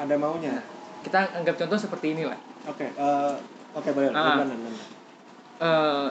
[0.00, 0.56] ada maunya
[1.00, 3.34] kita anggap contoh seperti inilah oke eh,
[3.72, 4.40] oke boleh Ah.
[4.40, 4.74] Bulan, bulan.
[5.60, 6.08] Eh,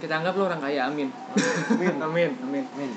[0.00, 1.10] kita anggap lo orang kaya amin
[1.68, 1.94] Amin.
[2.06, 2.90] amin amin Amin.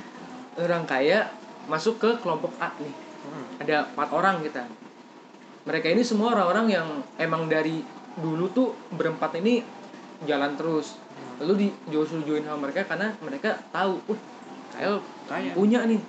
[0.56, 1.26] orang kaya
[1.66, 3.48] masuk ke kelompok A nih Hmm.
[3.58, 4.68] ada empat orang kita
[5.64, 7.80] mereka ini semua orang-orang yang emang dari
[8.14, 9.64] dulu tuh berempat ini
[10.24, 11.00] jalan terus
[11.40, 14.20] lalu di join join sama mereka karena mereka tahu uh
[14.70, 15.56] Kyle Kaya.
[15.56, 16.04] punya nih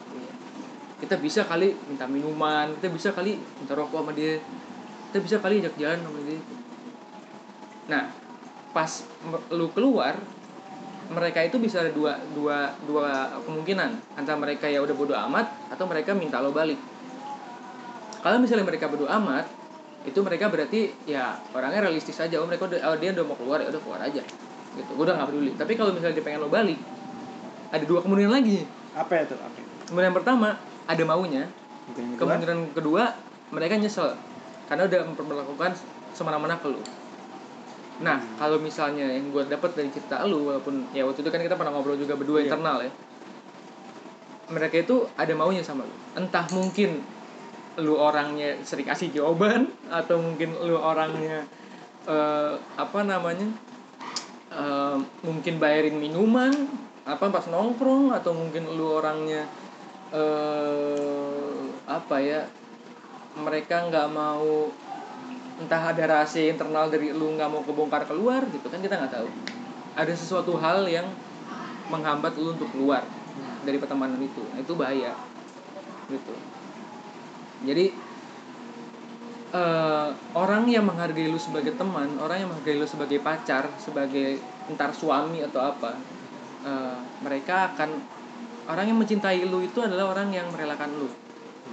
[1.05, 4.41] kita bisa kali minta minuman kita bisa kali minta rokok sama dia.
[5.13, 6.41] Kita bisa kali ajak jalan sama dia.
[7.93, 8.05] Nah
[8.73, 8.91] pas
[9.53, 10.17] lu keluar
[11.13, 14.17] mereka itu bisa ada dua dua dua kemungkinan.
[14.17, 16.81] Antara mereka ya udah bodo amat atau mereka minta lo balik.
[18.25, 19.45] Kalau misalnya mereka bodo amat
[20.09, 22.41] itu mereka berarti ya orangnya realistis aja.
[22.41, 24.25] Oh mereka udah oh, dia udah mau keluar ya udah keluar aja.
[24.75, 24.91] Gitu.
[24.97, 25.53] Gue udah nggak peduli.
[25.53, 26.81] Tapi kalau misalnya dia pengen lo balik
[27.69, 28.65] ada dua kemungkinan lagi.
[28.97, 29.37] Apa itu?
[29.37, 31.49] Oke kemungkinan pertama ada maunya
[31.93, 33.03] kedua, kemungkinan kedua
[33.53, 34.17] mereka nyesel.
[34.65, 35.77] Karena udah memperlakukan
[36.17, 36.81] semena-mena ke lu.
[38.01, 41.55] Nah kalau misalnya yang gue dapat dari cerita lu walaupun ya waktu itu kan kita
[41.55, 42.51] pernah ngobrol juga berdua Iya.
[42.51, 42.93] internal ya.
[44.51, 45.95] Mereka itu ada maunya sama lu.
[46.17, 47.01] Entah mungkin
[47.75, 51.43] lu orangnya sering kasih jawaban atau mungkin lu orangnya
[52.07, 53.51] eh, apa namanya
[54.55, 56.55] eh, mungkin bayarin minuman
[57.05, 59.45] apa pas nongkrong atau mungkin lu orangnya
[60.15, 61.59] eh
[61.91, 62.47] apa ya
[63.35, 64.71] mereka nggak mau
[65.59, 69.29] entah ada rahasia internal dari lu nggak mau kebongkar keluar gitu kan kita nggak tahu.
[69.95, 71.07] Ada sesuatu hal yang
[71.91, 73.03] menghambat lu untuk keluar
[73.63, 74.43] dari pertemanan itu.
[74.55, 75.15] Nah, itu bahaya
[76.11, 76.35] gitu.
[77.65, 77.95] Jadi
[79.55, 84.91] eh, orang yang menghargai lu sebagai teman orang yang menghargai lu sebagai pacar sebagai entar
[84.91, 85.95] suami atau apa
[86.67, 88.14] eh, mereka akan
[88.69, 91.09] orang yang mencintai lu itu adalah orang yang merelakan lu.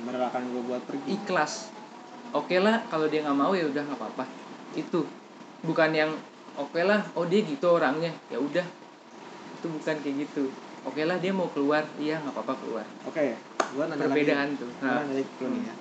[0.03, 1.07] Merelakan gue buat pergi.
[1.15, 1.71] Ikhlas.
[2.31, 4.23] Oke lah kalau dia nggak mau ya udah nggak apa-apa.
[4.75, 5.03] Itu.
[5.63, 6.11] Bukan yang
[6.55, 8.11] oke lah oh dia gitu orangnya.
[8.31, 8.65] Ya udah.
[9.59, 10.51] Itu bukan kayak gitu.
[10.87, 11.83] Oke lah dia mau keluar.
[11.99, 12.85] Iya nggak apa-apa keluar.
[13.07, 13.35] Oke
[13.71, 14.59] gua nanya perbedaan lagi.
[14.59, 14.69] tuh.
[14.83, 15.75] Nah, nanya nih ya.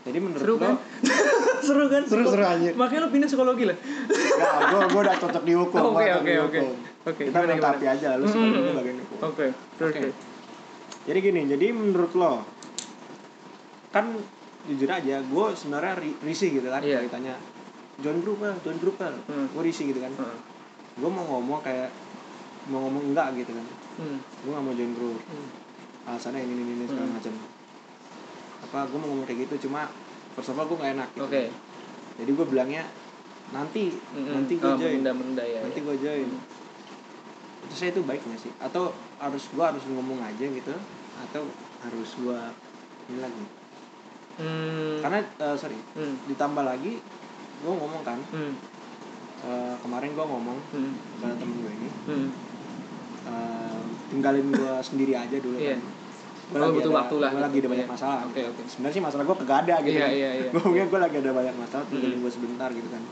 [0.00, 0.60] Jadi menurut seru lo?
[0.64, 0.74] kan?
[1.66, 2.02] Seru kan?
[2.08, 2.72] Seru, seru, anjir.
[2.72, 3.76] makanya lo pindah psikologi lah.
[3.76, 5.80] Enggak, gua gua udah cocok di hukum.
[5.92, 6.58] Oke, oke, oke.
[7.00, 8.76] Oke, Kita gimana, aja, lu Mm, sekarang mm, ini mm.
[8.76, 9.46] bagian oke
[9.80, 10.16] terus terus.
[11.08, 12.44] Jadi gini, jadi menurut lo
[13.88, 14.04] kan
[14.68, 17.00] jujur aja, gue sebenarnya ri- risih gitu kan, Iya.
[17.00, 17.34] kalau ditanya
[18.44, 19.48] lah, join group lah, Hmm.
[19.48, 20.12] gue risih gitu kan.
[20.12, 20.38] Heeh.
[21.00, 21.88] Gue mau ngomong kayak
[22.68, 24.20] mau ngomong enggak gitu kan, Hmm.
[24.20, 25.48] gue gak mau join group, Hmm.
[26.04, 27.16] alasannya ini ini ini segala Hmm.
[27.16, 27.34] macam.
[28.60, 29.88] Apa gue mau ngomong kayak gitu, cuma
[30.36, 31.08] first of all gue gak enak.
[31.16, 31.24] Gitu.
[31.24, 31.42] Oke.
[32.20, 32.84] Jadi gue bilangnya
[33.50, 34.36] nanti, Mm-mm.
[34.36, 35.86] nanti gue Oh, join, menunda menunda ya nanti ya.
[35.88, 36.30] gue join.
[37.60, 38.52] Itu saya itu baik nggak sih?
[38.58, 40.74] Atau harus gue harus ngomong aja gitu?
[41.20, 41.42] Atau
[41.80, 42.40] harus gue
[43.08, 43.44] ini lagi?
[44.36, 44.96] hmm.
[45.00, 46.14] Karena eh, sorry, hmm.
[46.26, 46.96] ditambah lagi
[47.60, 48.54] gue ngomong kan Hmm.
[49.40, 50.92] eh, kemarin gue ngomong Hmm.
[51.20, 52.28] ke temen gue ini Hmm.
[53.26, 55.76] eh, tinggalin gue sendiri aja dulu Iya.
[55.76, 55.80] kan
[56.50, 57.94] gue Oh, butuh waktu lah gue lagi ada banyak Iya.
[57.94, 58.62] masalah Oke, oke.
[58.66, 60.48] sebenarnya sih masalah gue kagak ada gitu Iya, kan iya, iya.
[60.50, 62.24] gue mungkin gue lagi ada banyak masalah tinggalin Mm.
[62.24, 63.02] gue sebentar gitu kan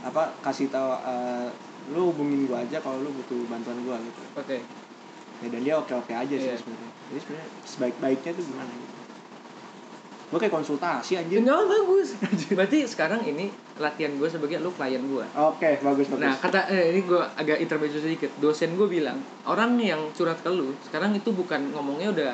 [0.00, 1.48] apa kasih tahu eh,
[1.88, 4.58] lu hubungin gue aja kalau lu butuh bantuan gue gitu Oke.
[5.40, 6.56] ya, dan dia oke oke aja sih Iya.
[6.60, 8.98] sebenarnya jadi sebenarnya sebaik baiknya tuh gimana gitu
[10.30, 12.14] gue kayak konsultasi anjir Enggak bagus.
[12.54, 13.50] Berarti sekarang ini
[13.82, 15.26] latihan gue sebagai lu klien gue.
[15.26, 18.30] oke bagus bagus Nah, kata eh, ini gue agak intermezzo sedikit.
[18.38, 22.30] Dosen gue bilang, orang yang curhat ke lu, sekarang itu bukan ngomongnya udah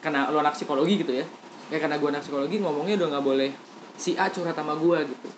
[0.00, 1.26] karena lu anak psikologi gitu ya.
[1.68, 3.50] Ya karena gue anak psikologi ngomongnya udah nggak boleh
[4.00, 5.28] si A curhat sama gue gitu.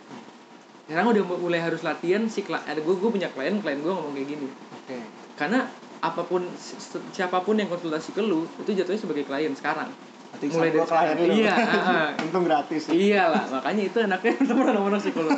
[0.92, 4.12] Sekarang udah mulai harus latihan si klien, ada gue gue punya klien, klien gue ngomong
[4.12, 4.44] kayak gini.
[4.68, 4.96] oke
[5.32, 5.64] Karena
[6.04, 9.88] apa pun si- si- siapa pun yang konsultasi ke lu itu jatuhnya sebagai klien sekarang.
[10.28, 11.54] Berarti Mulai dari klien lu Iya,
[11.88, 12.08] ah.
[12.20, 15.32] untung gratis Iyalah, makanya itu enaknya sama anak psikolog.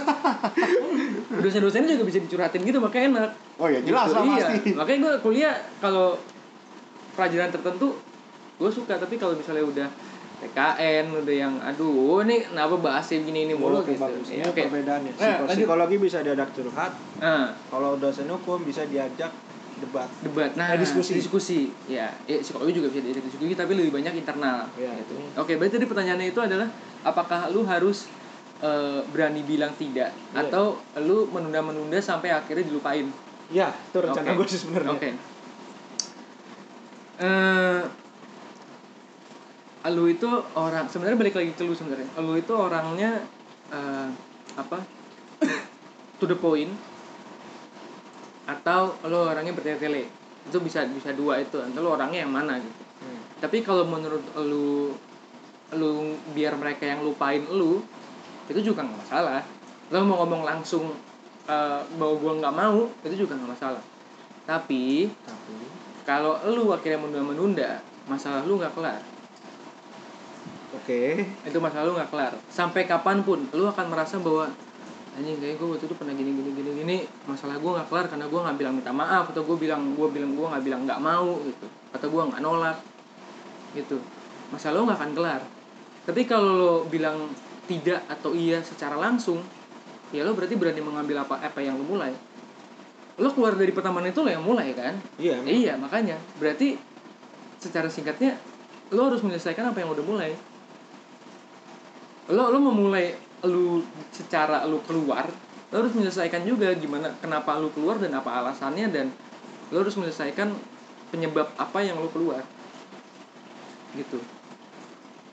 [1.46, 3.30] Dosen-dosennya juga bisa dicurhatin gitu, makanya enak.
[3.54, 4.34] oh ya jelas Gitu, lah iya.
[4.50, 6.18] pasti Makanya gue kuliah kalau
[7.14, 7.94] pelajaran tertentu
[8.58, 9.88] gue suka, tapi kalau misalnya udah
[10.44, 14.04] PKN udah yang aduh ini kenapa bahas yang gini ini mulu Oke, gitu.
[14.04, 14.28] bagus.
[14.28, 14.60] Ya, oke.
[14.60, 15.12] perbedaannya.
[15.14, 15.56] Nah, lanjut.
[15.56, 19.32] psikologi bisa diajak curhat, Nah, kalau dosen hukum bisa diajak
[19.74, 20.06] debat.
[20.20, 20.52] debat.
[20.54, 21.16] Nah, Eh, diskusi.
[21.16, 21.60] Diskusi.
[21.88, 24.68] Ya, ya psikologi juga bisa diajak diskusi, tapi lebih banyak internal.
[24.76, 25.16] Iya, gitu.
[25.16, 25.40] itu.
[25.40, 26.68] Oke, berarti tadi pertanyaannya itu adalah
[27.00, 28.04] apakah lu harus
[28.60, 30.46] eh, berani bilang tidak Iya.
[30.46, 33.08] atau lu menunda-menunda sampai akhirnya dilupain?
[33.48, 34.38] Ya, itu rencana Oke.
[34.40, 34.92] gue sih sebenarnya.
[34.94, 35.10] Oke.
[37.14, 37.80] Eh,
[39.92, 40.24] lu itu
[40.56, 42.08] orang sebenarnya balik lagi ke lu sebenarnya.
[42.24, 43.20] Lu itu orangnya
[43.68, 44.08] eh,
[44.56, 44.80] apa?
[46.20, 46.72] to the point
[48.48, 50.08] atau lu orangnya bertele-tele.
[50.48, 51.60] Itu bisa bisa dua itu.
[51.60, 52.82] Atau lu orangnya yang mana gitu.
[53.04, 53.20] Hmm.
[53.44, 54.96] Tapi kalau menurut lu
[55.74, 57.84] lu biar mereka yang lupain lu
[58.48, 59.44] itu juga nggak masalah.
[59.92, 60.96] Lo mau ngomong langsung
[61.44, 63.82] eh, bahwa gua nggak mau itu juga nggak masalah.
[64.48, 65.56] Tapi Tapi
[66.04, 69.13] kalau lu akhirnya menunda-menunda, masalah lu nggak kelar.
[70.84, 71.02] Oke.
[71.48, 72.32] Itu masalah lu nggak kelar.
[72.52, 74.52] Sampai kapan pun lu akan merasa bahwa
[75.14, 76.96] anjing kayak gue waktu itu pernah gini gini gini gini
[77.30, 80.34] masalah gue nggak kelar karena gue nggak bilang minta maaf atau gue bilang gue bilang
[80.34, 82.78] gue nggak bilang nggak mau gitu atau gue nggak nolak
[83.78, 84.02] gitu
[84.50, 85.40] masalah lo nggak akan kelar
[86.26, 87.30] kalau lo bilang
[87.70, 89.38] tidak atau iya secara langsung
[90.10, 92.10] ya lo berarti berani mengambil apa apa yang lo mulai
[93.14, 95.38] lo keluar dari pertemanan itu lo yang mulai kan Iya.
[95.38, 95.46] emang.
[95.46, 96.74] iya makanya berarti
[97.62, 98.34] secara singkatnya
[98.90, 100.34] lo harus menyelesaikan apa yang udah mulai
[102.32, 103.12] lo lo memulai
[103.44, 105.28] lu secara lu keluar
[105.74, 109.10] lo harus menyelesaikan juga gimana kenapa lu keluar dan apa alasannya dan
[109.74, 110.54] lo harus menyelesaikan
[111.14, 112.42] penyebab apa yang lo keluar.
[113.94, 114.18] Gitu.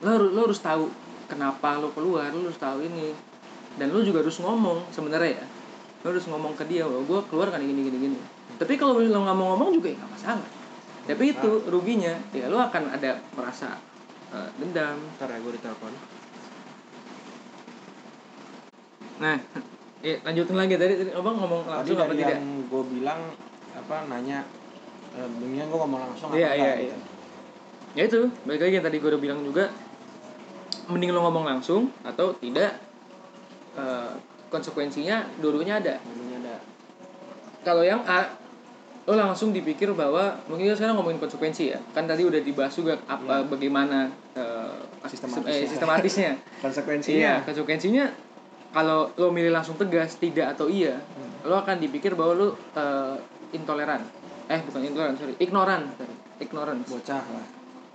[0.02, 0.90] Lo harus lo harus tahu
[1.26, 3.14] kenapa lo keluar lo harus tahu ini.
[3.74, 5.46] Dan lo juga harus ngomong sebenarnya ya.
[6.06, 8.18] Lo harus ngomong ke dia bahwa gue keluar kan gini gini gini.
[8.58, 10.48] Tapi kalau lo nggak mau ngomong juga ya nggak masalah.
[11.02, 13.74] Tapi itu ruginya ya lo akan ada merasa
[14.30, 14.98] eh, dendam.
[15.18, 16.21] Ntar ya gue ditelepon.
[19.22, 19.38] Nah
[20.02, 23.20] ya, lanjutin lagi tadi tadi abang ngomong Tadi langsung apa tidak yang gue bilang
[23.72, 24.38] apa nanya
[25.12, 26.74] eh, mendingan gue ngomong langsung Iya, apa iya, iya.
[26.90, 26.96] gitu.
[27.92, 29.64] ya itu balik lagi yang tadi gue udah bilang juga
[30.84, 32.82] mending lo ngomong langsung atau tidak
[33.74, 34.10] eh,
[34.48, 36.56] konsekuensinya dua-duanya ada Dulunya ada.
[37.62, 38.36] kalau yang A
[39.02, 42.98] lo langsung dipikir bahwa mungkin kita sekarang ngomongin konsekuensi ya kan tadi udah dibahas juga
[43.04, 43.46] apa Iya.
[43.46, 43.98] bagaimana
[44.32, 45.50] eh, Sistematisnya.
[45.52, 46.32] eh, sistematisnya
[46.64, 47.18] Konsekuensinya.
[47.18, 48.04] iya konsekuensinya
[48.72, 51.30] kalau lo milih langsung tegas tidak atau iya Hmm.
[51.44, 53.16] lo akan dipikir bahwa lo eh,
[53.52, 54.00] intoleran
[54.44, 56.14] eh bukan intoleran sorry ignoran sorry.
[56.38, 57.46] ignorance Bocah lah.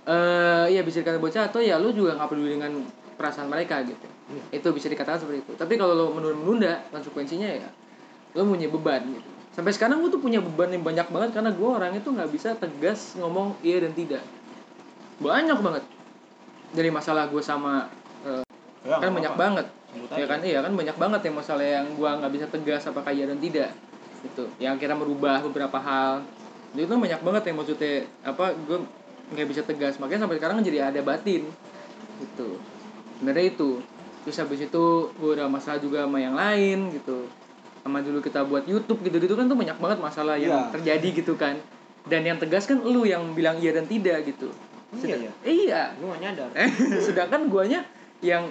[0.06, 2.72] eh ya bisa dikatakan bocah atau ya lu juga nggak peduli dengan
[3.14, 4.60] perasaan mereka gitu Iya.
[4.60, 7.68] itu bisa dikatakan seperti itu tapi kalau lo menunda-menunda konsekuensinya ya
[8.32, 11.64] lo punya beban gitu sampai sekarang gue tuh punya beban yang banyak banget karena gue
[11.66, 14.20] orangnya tuh nggak bisa tegas ngomong iya dan tidak
[15.18, 15.84] banyak banget
[16.70, 17.88] dari masalah gue sama
[18.22, 18.44] eh,
[18.80, 19.42] Ya, kan banyak apa-apa.
[19.42, 20.26] banget ya aja.
[20.26, 20.40] kan?
[20.40, 20.72] Iya kan?
[20.74, 23.70] Banyak banget ya masalah yang gue nggak bisa tegas apakah iya dan tidak.
[24.20, 24.44] Gitu.
[24.58, 26.24] Yang akhirnya merubah beberapa hal.
[26.72, 28.78] Itu tuh banyak banget yang maksudnya apa gue
[29.32, 29.96] nggak bisa tegas.
[29.96, 31.48] Makanya sampai sekarang jadi ada batin.
[32.18, 32.48] Gitu.
[33.16, 33.80] Sebenarnya itu.
[34.26, 37.24] Terus habis itu gue udah masalah juga sama yang lain gitu.
[37.80, 40.70] Sama dulu kita buat YouTube gitu gitu kan tuh banyak banget masalah yang Iya.
[40.74, 41.56] terjadi gitu kan.
[42.04, 44.52] Dan yang tegas kan lu yang bilang iya dan tidak gitu.
[44.98, 45.32] Iya, iya.
[45.44, 45.82] iya.
[45.96, 46.48] Lu gak nyadar.
[46.52, 46.68] Eh,
[47.06, 47.84] sedangkan guanya
[48.20, 48.48] yang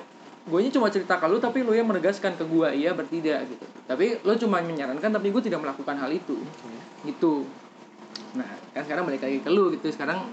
[0.48, 3.66] guanya cuma cerita ke lu tapi lu yang menegaskan ke gua iya bertidak gitu.
[3.84, 6.40] Tapi lu cuma menyarankan tapi gue tidak melakukan hal itu.
[7.04, 7.44] Gitu.
[8.36, 9.92] Nah kan sekarang balik lagi ke lu gitu.
[9.92, 10.32] Sekarang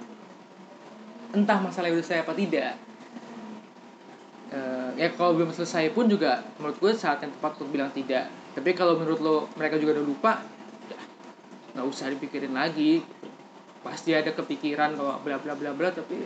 [1.34, 2.78] entah masalah itu saya apa tidak.
[4.54, 8.30] Eh, ya kalau belum selesai pun juga menurut gue saat yang tepat untuk bilang tidak.
[8.54, 10.32] Tapi kalau menurut lo mereka juga udah lupa
[11.74, 13.02] nggak usah dipikirin lagi.
[13.82, 16.22] Pasti ada kepikiran kalau bla bla bla bla tapi.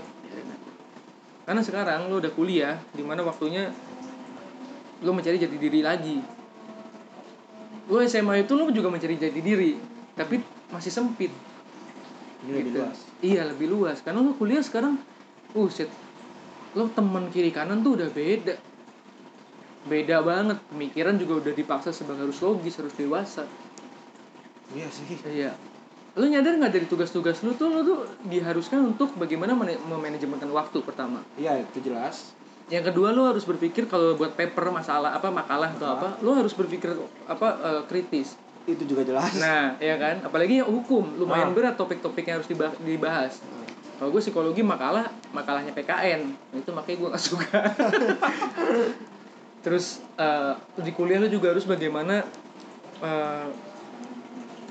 [1.48, 3.72] Karena sekarang lo udah kuliah di mana waktunya
[5.00, 6.20] lo mencari jati diri lagi
[7.88, 9.72] lo SMA itu lo juga mencari jati diri
[10.12, 11.32] tapi masih sempit
[12.44, 12.78] Ini lebih gitu.
[12.84, 12.98] luas.
[13.24, 15.00] Iya lebih luas karena lo kuliah sekarang,
[15.56, 15.88] uh shit,
[16.76, 18.54] lo teman kiri kanan tuh udah beda,
[19.88, 23.42] beda banget pemikiran juga udah dipaksa sebagai harus logis harus dewasa.
[24.70, 25.18] Iya sih.
[25.26, 25.50] Iya,
[26.18, 30.82] lo nyadar nggak dari tugas-tugas lo tuh lo tuh diharuskan untuk bagaimana mana- memanajemenkan waktu
[30.82, 31.22] pertama.
[31.34, 32.34] Iya, itu jelas.
[32.66, 36.52] Yang kedua lo harus berpikir kalau buat paper masalah apa makalah atau apa, lo harus
[36.52, 36.92] berpikir
[37.24, 38.34] apa eh, kritis.
[38.66, 39.32] Itu juga jelas.
[39.34, 40.20] Nah, ya kan?
[40.20, 41.54] Apalagi yang hukum, lumayan Ah.
[41.54, 43.40] berat topik-topiknya harus dibah- dibahas.
[43.96, 46.28] Kalau gue psikologi makalah, makalahnya PKN.
[46.28, 47.58] Nah, Itu makanya gue gak suka.
[49.58, 52.22] Terus eh, di kuliah lo juga harus bagaimana
[52.98, 53.46] eh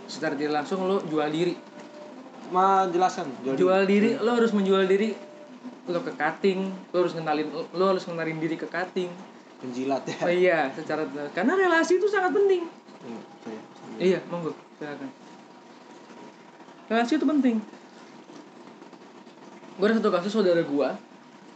[0.08, 1.54] secara tidak langsung lo jual diri.
[2.50, 3.28] Ma jelaskan.
[3.44, 5.12] Jual diri, lo harus menjual diri
[5.88, 9.08] lo ke cutting, lo harus kenalin lo harus kenalin diri ke cutting.
[9.58, 10.18] Penjilat ya.
[10.22, 12.68] Oh iya, secara karena relasi itu sangat penting.
[13.04, 13.22] Hmm.
[13.98, 15.10] Iya, monggo, silakan.
[16.92, 17.58] Relasi itu penting.
[19.78, 20.90] Gue ada satu kasus saudara gue,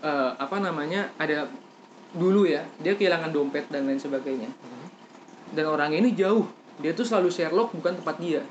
[0.02, 1.46] eh, apa namanya, ada
[2.18, 4.50] dulu ya, dia kehilangan dompet dan lain sebagainya.
[5.52, 6.48] Dan orang ini jauh,
[6.82, 8.42] dia tuh selalu Sherlock bukan tempat dia,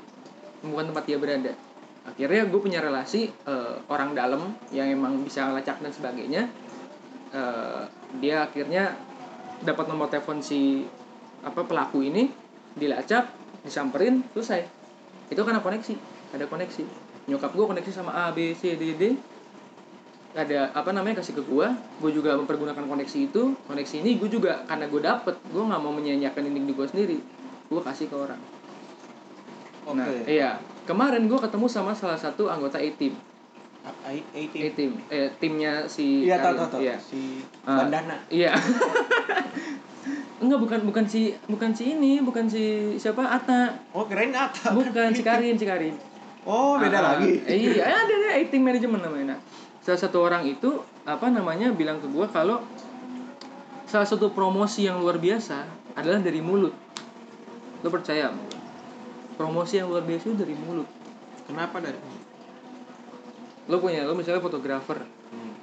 [0.63, 1.51] bukan tempat dia berada.
[2.01, 6.49] Akhirnya gue punya relasi eh, orang dalam yang emang bisa ngelacak dan sebagainya.
[7.29, 7.83] Eh,
[8.23, 8.97] dia akhirnya
[9.61, 10.87] dapat nomor telepon si
[11.45, 12.31] apa pelaku ini
[12.73, 13.29] dilacak
[13.61, 14.65] disamperin selesai.
[15.29, 15.93] Itu karena koneksi.
[16.33, 16.83] Ada koneksi.
[17.29, 19.03] Nyokap gue koneksi sama A B C D D.
[20.31, 23.53] Ada apa namanya kasih ke gue gue juga mempergunakan koneksi itu.
[23.67, 27.40] Koneksi ini gue juga karena gue dapet gue nggak mau menyanyiakan ini di gue sendiri
[27.71, 28.41] gue kasih ke orang
[29.81, 29.95] Oke.
[29.95, 33.15] nah iya kemarin gue ketemu sama salah satu anggota A team
[33.81, 34.61] A- A- A A team.
[34.75, 36.85] team eh timnya si Iya, tahu tahu.
[36.85, 37.01] Iya.
[37.01, 37.81] Si Ah.
[37.81, 38.13] Bandana.
[38.29, 38.53] Iya.
[40.41, 42.61] Enggak bukan bukan si bukan si ini, bukan si
[42.97, 43.73] siapa Ata.
[43.89, 44.69] Oh, keren Ata.
[44.71, 45.93] Bukan si Karin, si Karin.
[46.41, 47.41] Oh, beda Ah, lagi.
[47.41, 49.33] eh, iya, ada ada acting management namanya.
[49.33, 49.39] Nah,
[49.79, 52.61] salah satu orang itu apa namanya bilang ke gua kalau
[53.85, 55.61] salah satu promosi yang luar biasa
[55.93, 56.73] adalah dari mulut.
[57.81, 58.33] Lo percaya?
[59.35, 60.87] Promosi yang luar biasa itu dari mulut.
[61.49, 61.97] Kenapa dari?
[63.69, 65.55] Lo punya, lo misalnya fotografer, Hmm.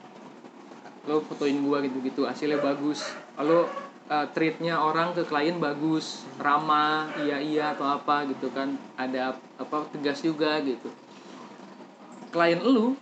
[1.04, 3.04] lo fotoin gua gitu-gitu hasilnya bagus
[3.36, 3.68] lalu
[4.08, 9.76] uh, treatnya orang ke klien bagus ramah iya iya atau apa gitu kan ada apa
[9.92, 10.88] tegas juga gitu
[12.32, 12.96] klien lu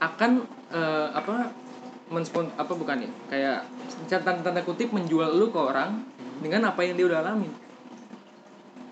[0.00, 1.52] akan uh, apa
[2.08, 3.58] menspon apa bukan ya kayak
[4.08, 6.00] tanda tanda kutip menjual lu ke orang
[6.40, 7.52] dengan apa yang dia udah alamin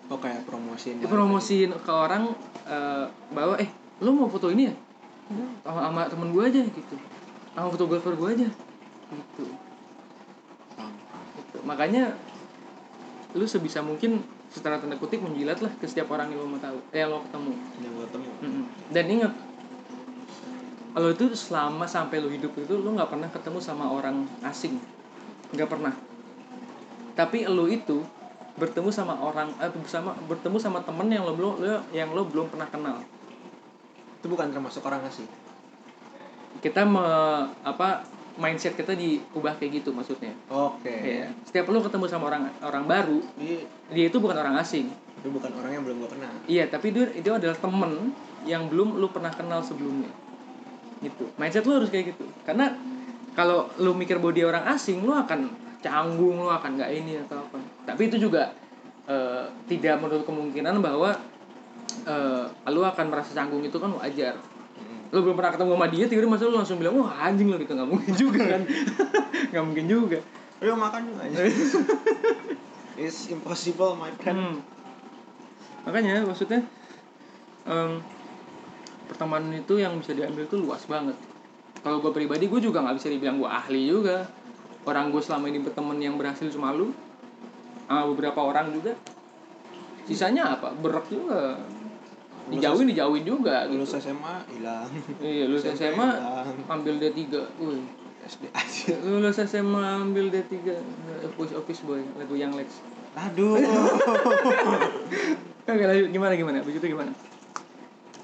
[0.08, 1.04] Oh, kayak promosiin.
[1.04, 2.32] dia promosiin ke orang
[2.64, 3.68] uh, bahwa eh
[4.00, 4.74] lu mau foto ini ya
[5.60, 6.96] sama, sama temen gue aja gitu
[7.52, 9.44] sama fotografer gue aja gitu.
[11.36, 11.58] Gitu.
[11.68, 12.16] makanya
[13.36, 16.80] lu sebisa mungkin secara tanda kutip menjilat lah ke setiap orang yang lo mau tahu
[16.96, 17.52] eh yang lo ketemu
[17.84, 18.28] Yang gue ketemu.
[18.40, 18.64] Mm-mm.
[18.88, 19.32] dan ingat
[20.96, 24.80] kalau itu selama sampai lu hidup itu lu nggak pernah ketemu sama orang asing
[25.52, 25.92] nggak pernah
[27.12, 28.00] tapi lu itu
[28.58, 32.50] bertemu sama orang eh, bersama bertemu sama temen yang lo belum lo- yang lo belum
[32.50, 32.98] pernah kenal
[34.18, 35.30] Itu bukan termasuk orang asing.
[36.58, 37.06] kita me,
[37.62, 38.02] apa
[38.34, 40.90] mindset kita diubah kayak gitu maksudnya Oke.
[40.90, 43.62] ya setiap lu ketemu sama orang orang baru Jadi
[43.94, 46.32] dia itu bukan orang asing itu bukan orang yang belum gue kenal.
[46.46, 48.14] Iya, tapi dia itu adalah temen
[48.46, 50.10] yang belum lu pernah kenal sebelumnya.
[51.02, 51.26] Gitu.
[51.34, 52.22] Mindset lu harus kayak gitu.
[52.46, 52.70] Karena
[53.34, 55.50] kalau lu mikir bahwa dia orang asing, lu akan
[55.82, 57.42] canggung, lu akan nggak ini atau.
[57.98, 58.54] Tapi itu juga
[59.10, 61.18] eh, tidak menutup kemungkinan bahwa
[62.06, 64.38] eh, lu akan merasa canggung itu kan wajar
[65.08, 67.72] lu belum pernah ketemu sama dia tiba-tiba masa lu langsung bilang wah anjing lu gitu
[67.72, 68.62] nggak mungkin juga kan
[69.56, 70.20] nggak mungkin juga
[70.58, 71.38] Ayo makan juga aja.
[72.98, 74.58] It's impossible my friend.
[74.58, 74.58] Hmm.
[75.86, 76.66] Makanya maksudnya
[77.62, 78.02] em,
[79.06, 81.14] pertemanan itu yang bisa diambil tuh luas banget.
[81.78, 84.26] Kalau gue pribadi gue juga nggak bisa dibilang gue ahli juga.
[84.82, 86.90] Orang gue selama ini berteman yang berhasil cuma lu,
[87.88, 88.92] sama beberapa orang juga.
[90.04, 90.76] Sisanya apa?
[90.76, 91.56] Berak juga.
[92.52, 93.64] Dijauhin dijauhin juga.
[93.68, 93.80] Gitu.
[93.80, 94.88] Lulus SMA hilang.
[95.20, 96.68] Iya, lulus SMA hilang.
[96.68, 97.20] ambil D3.
[97.60, 97.82] Wih.
[98.28, 98.92] SD aja.
[99.04, 100.52] Lulus SMA ambil D3.
[101.32, 102.84] Office office boy, lagu yang Lex.
[103.16, 103.56] Aduh.
[105.68, 106.58] Oke lanjut gimana gimana?
[106.64, 107.12] Begitu gimana?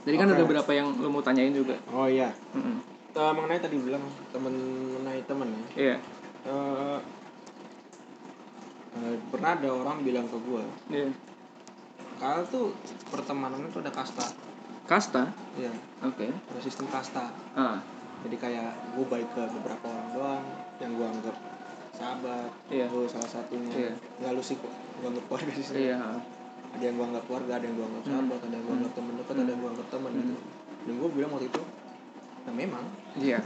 [0.05, 0.37] Jadi kan Oke.
[0.37, 1.77] ada beberapa yang lo mau tanyain juga.
[1.93, 2.33] oh iya.
[2.57, 2.81] Mm-mm.
[3.15, 4.53] Eh, mengenai tadi bilang temen
[4.97, 5.65] mengenai temen ya.
[5.77, 5.97] Iya.
[6.49, 6.99] Eh,
[8.97, 11.09] eh, pernah ada orang bilang ke gue, Iya.
[12.17, 12.67] kalau tuh
[13.09, 14.27] pertemanan itu ada kasta.
[14.85, 15.33] Kasta.
[15.57, 16.29] Iya, Oke.
[16.29, 17.33] ada sistem kasta.
[17.55, 17.81] Ah.
[18.23, 20.45] Jadi kayak gue baik ke beberapa orang doang
[20.79, 21.37] yang gue anggap
[21.93, 22.51] sahabat.
[22.69, 22.87] Iya.
[22.89, 23.69] Lu salah satunya.
[23.71, 23.93] Iya.
[24.19, 24.73] Nggak lu sih kok.
[25.01, 25.65] Gue anggap keluarga sih.
[25.89, 25.97] Iya.
[26.75, 28.13] Ada yang gue anggap keluarga, ada yang gue anggap Hmm.
[28.13, 30.35] sahabat, ada yang gue anggap temen dekat, ada yang gue anggap temen gitu.
[30.85, 31.63] Dan gue bilang waktu itu,
[32.45, 32.85] nah memang.
[33.15, 33.39] Iya.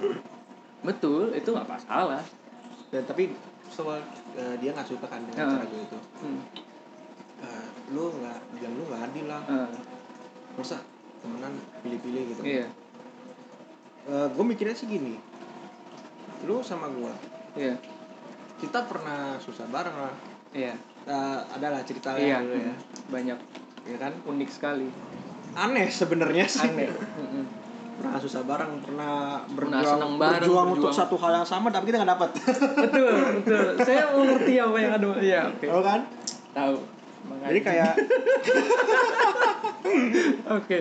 [0.80, 2.22] Betul, itu nggak masalah.
[2.88, 3.24] Dan tapi
[3.69, 4.01] soal
[4.35, 5.51] eh, dia nggak suka kan dengan Ah.
[5.55, 5.99] cara gue itu.
[6.19, 6.41] Hmm.
[7.39, 9.43] Eh, lu nggak, bilang lu nggak adil lah.
[9.45, 9.71] Ah.
[10.55, 10.77] Masa
[11.19, 12.43] temenan pilih-pilih gitu.
[12.43, 12.66] Iya.
[14.09, 15.21] gue mikirnya sih gini,
[16.43, 17.12] lu sama gue,
[17.55, 17.77] Iya.
[18.57, 20.14] kita pernah susah bareng lah.
[20.51, 20.73] Iya.
[21.05, 22.41] Eh, adalah cerita Iya.
[22.41, 22.75] dulu ya,
[23.09, 23.39] Banyak
[23.85, 24.12] ya kan?
[24.25, 24.89] unik sekali.
[25.53, 26.64] Aneh sebenarnya sih.
[26.64, 26.89] Aneh.
[27.99, 30.96] Pernah susah bareng, pernah Pernah berjuang, senang bareng, berjuang untuk berjuang.
[30.96, 32.30] satu hal yang sama, tapi kita nggak dapat.
[32.86, 33.66] betul, betul.
[33.80, 35.07] Saya mengerti apa yang ada.
[35.18, 35.66] Iya, oke.
[35.66, 36.01] Tahu kan?
[36.53, 36.76] Tahu.
[37.28, 37.92] Jadi kayak
[40.51, 40.78] Oke.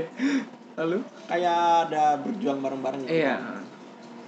[0.77, 0.97] Lalu?
[1.25, 1.59] kayak
[1.89, 3.17] ada berjuang bareng-bareng gitu.
[3.17, 3.35] Iya.
[3.35, 3.65] kan.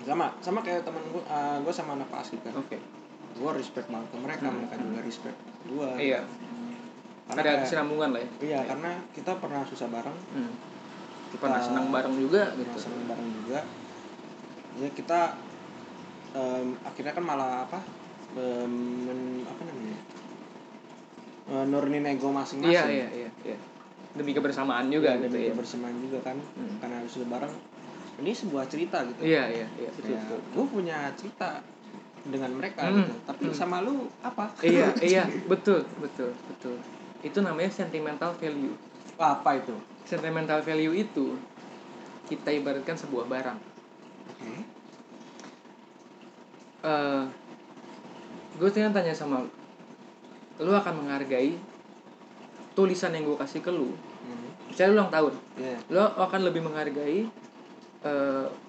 [0.01, 1.21] Sama, sama kayak temen gue,
[1.61, 2.53] gue sama anak asli kan.
[2.55, 2.81] Oke.
[3.35, 5.89] Gue respect banget ke mereka, mereka juga respect gue.
[5.95, 6.25] Iya.
[7.23, 8.29] Karena Ada kayak- kesinambungan lah ya.
[8.41, 10.51] Iya, karena kita pernah susah bareng, Hmm.
[11.29, 12.77] Kita Pernah senang bareng juga gitu.
[12.77, 13.59] senang bareng juga.
[14.77, 15.19] Ya kita
[16.33, 17.79] em, akhirnya kan malah apa?
[18.37, 18.73] em,
[19.05, 19.97] men- apa namanya?
[21.49, 22.69] Eh, nurunin ego masing-masing.
[22.69, 23.57] Iya, iya, iya, iya.
[24.13, 25.53] Demi kebersamaan juga Iya, gitu demi ya.
[25.53, 26.77] kebersamaan juga kan, Hmm.
[26.77, 27.53] karena susah bareng.
[28.21, 29.21] Ini sebuah cerita gitu.
[29.25, 30.39] Iya, iya, iya, betul, betul.
[30.53, 31.63] gue punya cerita
[32.21, 33.13] dengan mereka Hmm, gitu.
[33.25, 33.55] Tapi hmm.
[33.57, 34.45] sama lu apa?
[34.61, 36.75] iya, iya, betul, betul, betul.
[37.25, 38.75] Itu namanya sentimental value.
[39.19, 39.75] apa itu?
[40.09, 41.37] Sentimental value itu
[42.25, 43.59] kita ibaratkan sebuah barang.
[44.29, 44.53] Oke.
[46.79, 47.23] eh
[48.55, 49.51] gue tanya tanya sama lu,
[50.63, 51.53] lu akan menghargai
[52.73, 53.91] tulisan yang gue kasih ke lu.
[53.91, 54.47] Hmm.
[54.65, 55.77] Misalnya lu ulang tahun, Iya.
[55.91, 57.27] lo akan lebih menghargai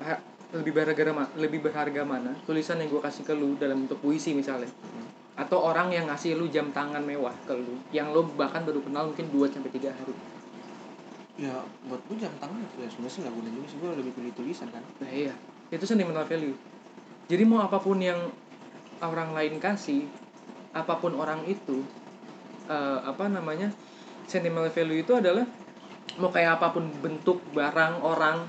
[0.03, 4.03] ha- lebih berharga ma- lebih berharga mana tulisan yang gue kasih ke lu dalam bentuk
[4.03, 5.07] puisi misalnya Hmm.
[5.39, 9.07] atau orang yang ngasih lu jam tangan mewah ke lu yang lo bahkan baru kenal
[9.07, 10.11] mungkin 2 sampai tiga hari
[11.41, 11.57] Ya
[11.89, 12.89] buat gue jam tangan ya.
[12.93, 13.79] Sebenarnya sih nggak guna juga sih.
[13.81, 14.85] Gue lebih pilih tulisan kan.
[15.01, 15.33] nah iya.
[15.73, 16.53] Itu sentimental value.
[17.33, 18.29] Jadi mau apa pun yang
[19.01, 20.05] orang lain kasih
[20.77, 21.83] apa pun orang itu
[22.69, 23.73] eh, apa namanya
[24.29, 25.49] sentimental value itu adalah
[26.21, 28.45] mau kayak apa pun bentuk barang orang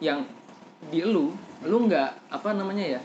[0.00, 0.24] yang
[0.88, 1.30] di lu
[1.64, 3.00] lu nggak apa namanya ya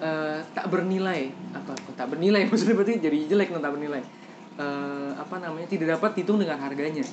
[0.00, 1.28] eh, tak bernilai.
[1.52, 2.44] Apa tak bernilai?
[2.48, 4.02] Maksudnya berarti jadi jelek no, tak bernilai.
[4.56, 7.04] Eh, apa namanya tidak dapat dihitung dengan harganya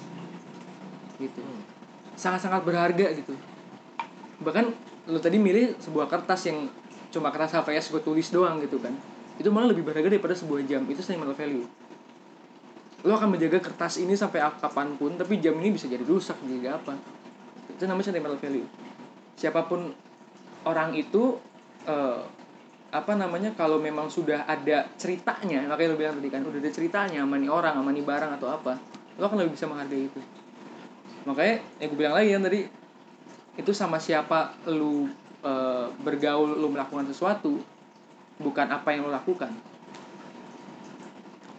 [1.24, 1.42] gitu.
[2.20, 3.34] Sangat-sangat berharga gitu.
[4.44, 4.66] Bahkan
[5.10, 6.68] lu tadi milih sebuah kertas yang
[7.14, 8.94] cuma kertas HVS gue tulis doang gitu kan.
[9.40, 10.84] Itu malah lebih berharga daripada sebuah jam.
[10.88, 11.66] Itu sentimental value.
[13.04, 16.40] Lo akan menjaga kertas ini sampai ap- kapan pun tapi jam ini bisa jadi rusak
[16.48, 16.96] jadi apa?
[17.76, 18.68] Itu namanya sentimental value.
[19.36, 19.92] Siapa pun
[20.64, 21.36] orang itu
[21.84, 22.22] eh,
[22.94, 27.26] apa namanya kalau memang sudah ada ceritanya makanya lo bilang tadi kan udah ada ceritanya
[27.26, 28.78] sama nih orang sama nih barang atau apa
[29.18, 30.22] lo akan lebih bisa menghargai itu
[31.24, 32.62] makanya yang gue bilang lagi kan tadi
[33.54, 35.08] itu sama siapa lu
[35.42, 37.62] eh, bergaul lu melakukan sesuatu
[38.42, 39.54] bukan apa yang lu lakukan.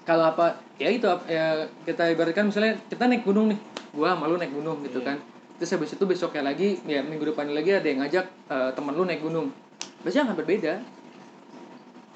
[0.04, 3.58] Kalau apa ya itu ya kita ibaratkan misalnya kita naik gunung nih
[3.96, 5.14] gua sama lu naik gunung gitu Iya.
[5.14, 5.16] kan.
[5.56, 9.08] Terus habis itu besoknya lagi ya minggu depan lagi ada yang ngajak eh, teman lu
[9.08, 9.48] naik gunung.
[10.04, 10.74] Biasanya akan berbeda.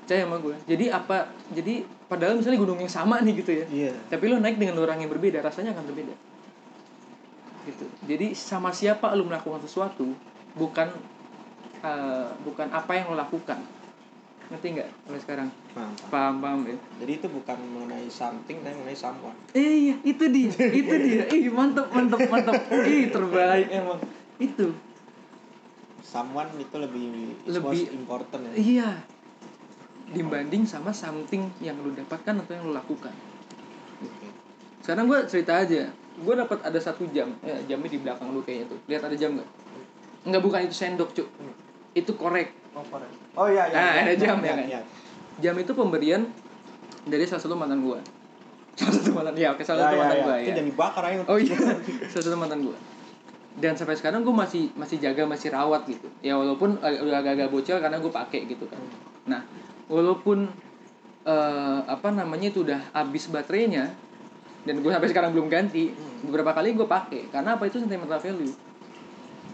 [0.05, 3.65] Percaya sama gue jadi apa jadi padahal misalnya gunung yang sama nih gitu ya.
[3.69, 3.93] Iya.
[4.09, 6.17] tapi lo naik dengan orang yang berbeda rasanya akan berbeda
[7.69, 7.85] gitu.
[8.03, 10.09] Jadi sama siapa lo melakukan sesuatu
[10.55, 10.89] bukan
[11.79, 13.61] eh, bukan apa yang lo lakukan.
[14.49, 15.49] Ngerti nggak sampai sekarang?
[15.73, 16.09] Mantap.
[16.09, 16.35] paham.
[16.41, 16.77] Paham ya.
[16.99, 19.37] Jadi itu bukan mengenai something tapi mengenai someone.
[19.53, 20.49] Eh, iya itu dia
[20.81, 21.23] itu dia.
[21.29, 22.57] Ih mantep mantep mantep.
[22.83, 24.01] Ih terbaik emang.
[24.41, 24.73] Itu.
[26.01, 28.53] Someone itu lebih Lebih- important ya.
[28.57, 28.91] iya.
[30.09, 33.13] Dibanding sama something yang lu dapatkan atau yang lu lakukan.
[34.81, 38.67] Sekarang gue cerita aja gue dapat ada satu jam ya, jamnya di belakang lu kayaknya
[38.69, 39.49] tuh lihat ada jam nggak
[40.25, 41.29] nggak bukan itu sendok cuk
[41.93, 43.11] itu korek Oh, korek.
[43.35, 43.75] Oh iya iya.
[43.75, 44.01] Nah, iya.
[44.01, 44.67] ada jam, Iya, ya kan?
[44.69, 44.81] iya.
[45.39, 46.23] jam itu pemberian
[47.05, 47.99] dari salah satu mantan gue
[48.77, 50.23] salah satu mantan ya oke salah Ya, satu ya, mantan ya.
[50.23, 51.23] gue Itu ya jangan dibakar aja.
[51.25, 51.57] oh iya
[52.11, 52.77] salah satu mantan gue
[53.57, 57.79] dan sampai sekarang gue masih masih jaga masih rawat gitu ya walaupun udah agak-agak bocil
[57.79, 58.79] karena gue pakai gitu kan
[59.25, 59.43] nah
[59.87, 60.47] walaupun
[61.25, 63.91] eh, apa namanya itu udah habis baterainya
[64.67, 65.95] dan gue sampai sekarang belum ganti.
[66.25, 67.67] Beberapa kali gue pakai karena apa?
[67.71, 68.55] Itu sentimental value.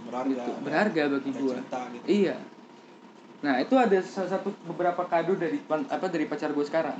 [0.08, 0.32] Berharga.
[0.32, 0.50] gitu.
[0.64, 2.04] Berharga bagi gue gitu.
[2.08, 2.36] iya.
[3.44, 6.96] Nah itu ada salah satu beberapa kado dari apa dari pacar gue sekarang.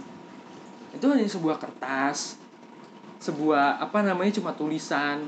[0.93, 2.37] Itu hanya sebuah kertas
[3.25, 5.25] sebuah apa namanya cuma tulisan.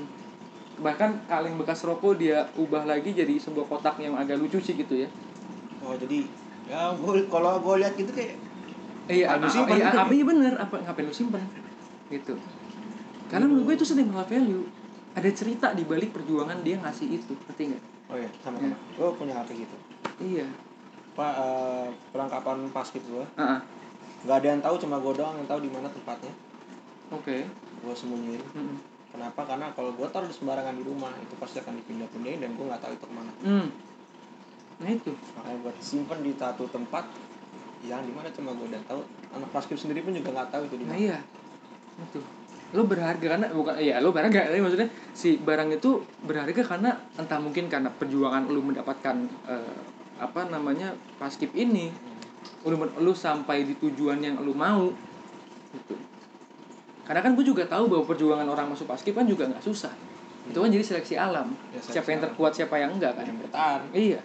[0.76, 4.92] Bahkan kaleng bekas rokok dia ubah lagi jadi sebuah kotak yang agak lucu sih gitu
[4.92, 5.08] ya.
[5.80, 6.28] Oh jadi
[6.68, 6.92] ya
[7.32, 8.36] kalau gue lihat gitu kayak
[9.08, 9.78] iya apa, simpen?
[9.78, 11.40] iya, apa iya bener apa ngapain lu simpen?
[12.12, 12.36] Gitu
[13.26, 14.64] karena menurut gue itu sentimental value
[15.16, 18.76] ada cerita di balik perjuangan dia ngasih itu ngerti nggak oh ya sama-sama.
[18.94, 19.76] Gue punya hal kayak gitu.
[20.22, 20.46] iya
[21.16, 23.58] Pak eh, perlengkapan paskib gue ah.
[24.22, 26.32] nggak ada yang tahu cuma gue doang yang tahu di mana tempatnya.
[27.10, 27.36] oke
[27.84, 28.42] Gue sembunyiin.
[28.56, 28.76] Mm.
[29.16, 29.40] Kenapa?
[29.48, 32.82] Karena kalau gue taruh di sembarangan di rumah itu pasti akan dipindah-pindahin dan gue nggak
[32.84, 33.32] tahu itu ke mana.
[33.42, 33.68] Hmm.
[34.76, 35.08] nah itu
[35.40, 37.08] Makanya gue simpen di satu tempat
[37.80, 39.00] yang di mana cuma gue dan tahu.
[39.32, 41.00] Anak paskib sendiri pun juga nggak tahu itu di Nah mana.
[41.00, 41.18] iya,
[41.96, 42.20] itu.
[42.74, 47.38] Lo berharga karena bukan ya lo berharga tapi maksudnya si barang itu berharga karena entah
[47.38, 49.78] mungkin karena perjuangan lo mendapatkan eh,
[50.16, 51.92] apa namanya paskip ini,
[52.64, 54.88] lo lo sampai di tujuan yang lo mau,
[55.76, 55.94] gitu.
[57.06, 59.94] Karena kan gue juga tahu bahwa perjuangan orang masuk paskip kan juga nggak susah.
[60.50, 61.54] Itu kan jadi seleksi alam.
[61.70, 63.24] Ya, seleksi siapa yang terkuat, siapa yang enggak kan.
[63.28, 63.80] Yang bertahan.
[63.94, 64.20] Iya.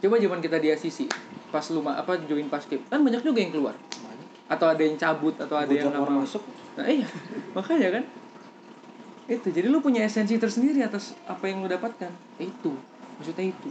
[0.00, 1.08] Coba zaman kita di ACC,
[1.48, 3.74] pas lu apa join paskip, kan banyak juga yang keluar.
[3.76, 4.28] Banyak.
[4.48, 6.44] Atau ada yang cabut atau ada yang nggak masuk.
[6.76, 7.08] Nah iya,
[7.56, 8.04] makanya kan.
[9.26, 9.48] Itu.
[9.50, 12.12] Jadi lu punya esensi tersendiri atas apa yang lu dapatkan.
[12.38, 12.76] Itu.
[13.18, 13.68] Maksudnya itu.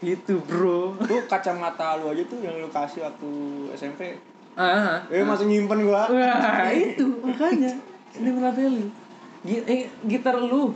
[0.00, 0.94] Itu bro.
[1.00, 3.30] Tuh kacamata lu aja tuh yang lu kasih waktu
[3.74, 4.14] SMP.
[4.54, 6.06] ah Eh masih nyimpen gua.
[6.06, 7.06] wah itu.
[7.20, 7.74] Makanya.
[8.14, 8.86] Sentimental value
[9.42, 10.70] Gi- eh, gitar lu.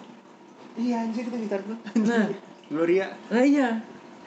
[0.75, 1.79] Iya anjir itu gitar gua.
[2.03, 2.27] nah.
[2.69, 3.07] Gloria.
[3.31, 3.79] nah iya.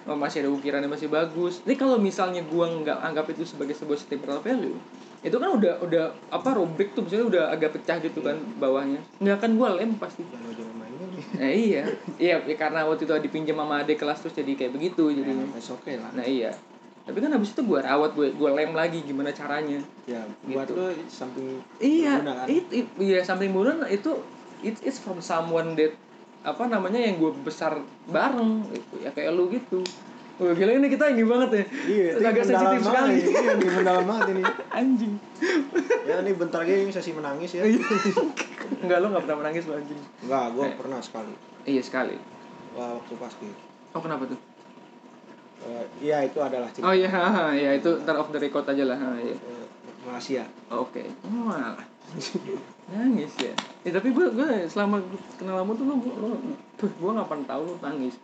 [0.02, 1.62] Oh, masih ada ukirannya masih bagus.
[1.62, 4.74] Ini kalau misalnya gua nggak anggap itu sebagai sebuah sentimental value
[5.22, 9.38] itu kan udah udah apa robek tuh misalnya udah agak pecah gitu kan bawahnya nggak
[9.38, 10.26] akan gua lem pasti.
[11.38, 11.86] Nah iya,
[12.18, 15.46] iya ya karena waktu itu dipinjam sama adik kelas terus jadi kayak begitu jadinya.
[15.54, 16.10] it's okay lah.
[16.14, 16.52] Nah iya,
[17.06, 19.80] tapi kan habis itu gue rawat, gue gue lem lagi gimana caranya.
[20.10, 21.06] Ya, buat Gitu.
[21.08, 22.46] something Iya, kan?
[22.50, 24.12] it, it, iya samping bulan itu
[24.62, 25.94] it, it's from someone that
[26.42, 27.78] apa namanya yang gue besar
[28.10, 29.82] bareng gitu ya kayak lu gitu.
[30.42, 31.64] Wah gila ini kita ini banget ya.
[31.86, 33.14] Iya, agak sensitif sekali.
[33.14, 33.30] ini.
[33.30, 34.42] Iya, ini mendalam banget ini.
[34.82, 35.14] Anjing.
[36.02, 37.62] Ya, ini bentar lagi ini sesi menangis ya.
[38.82, 40.02] Enggak lo nggak pernah menangis lo anjing.
[40.26, 40.74] Enggak, gua Eh.
[40.74, 41.34] pernah sekali.
[41.70, 42.18] Iya sekali.
[42.74, 43.48] Wah, waktu pasti.
[43.94, 44.40] Oh kenapa tuh?
[45.62, 46.90] Eh, Iya, itu adalah cerita.
[46.90, 47.14] Oh iya,
[47.54, 48.98] iya itu ntar off the record aja lah.
[48.98, 49.38] Ha, iya.
[49.38, 49.66] Eh,
[50.02, 50.44] Malaysia.
[50.74, 51.06] Oke.
[51.22, 51.86] Oh, malah.
[52.90, 53.54] nangis ya.
[53.86, 55.00] Eh tapi gue gue selama
[55.38, 55.96] kenal kamu tuh lu
[56.76, 58.18] tuh gue nggak pernah tahu lu nangis.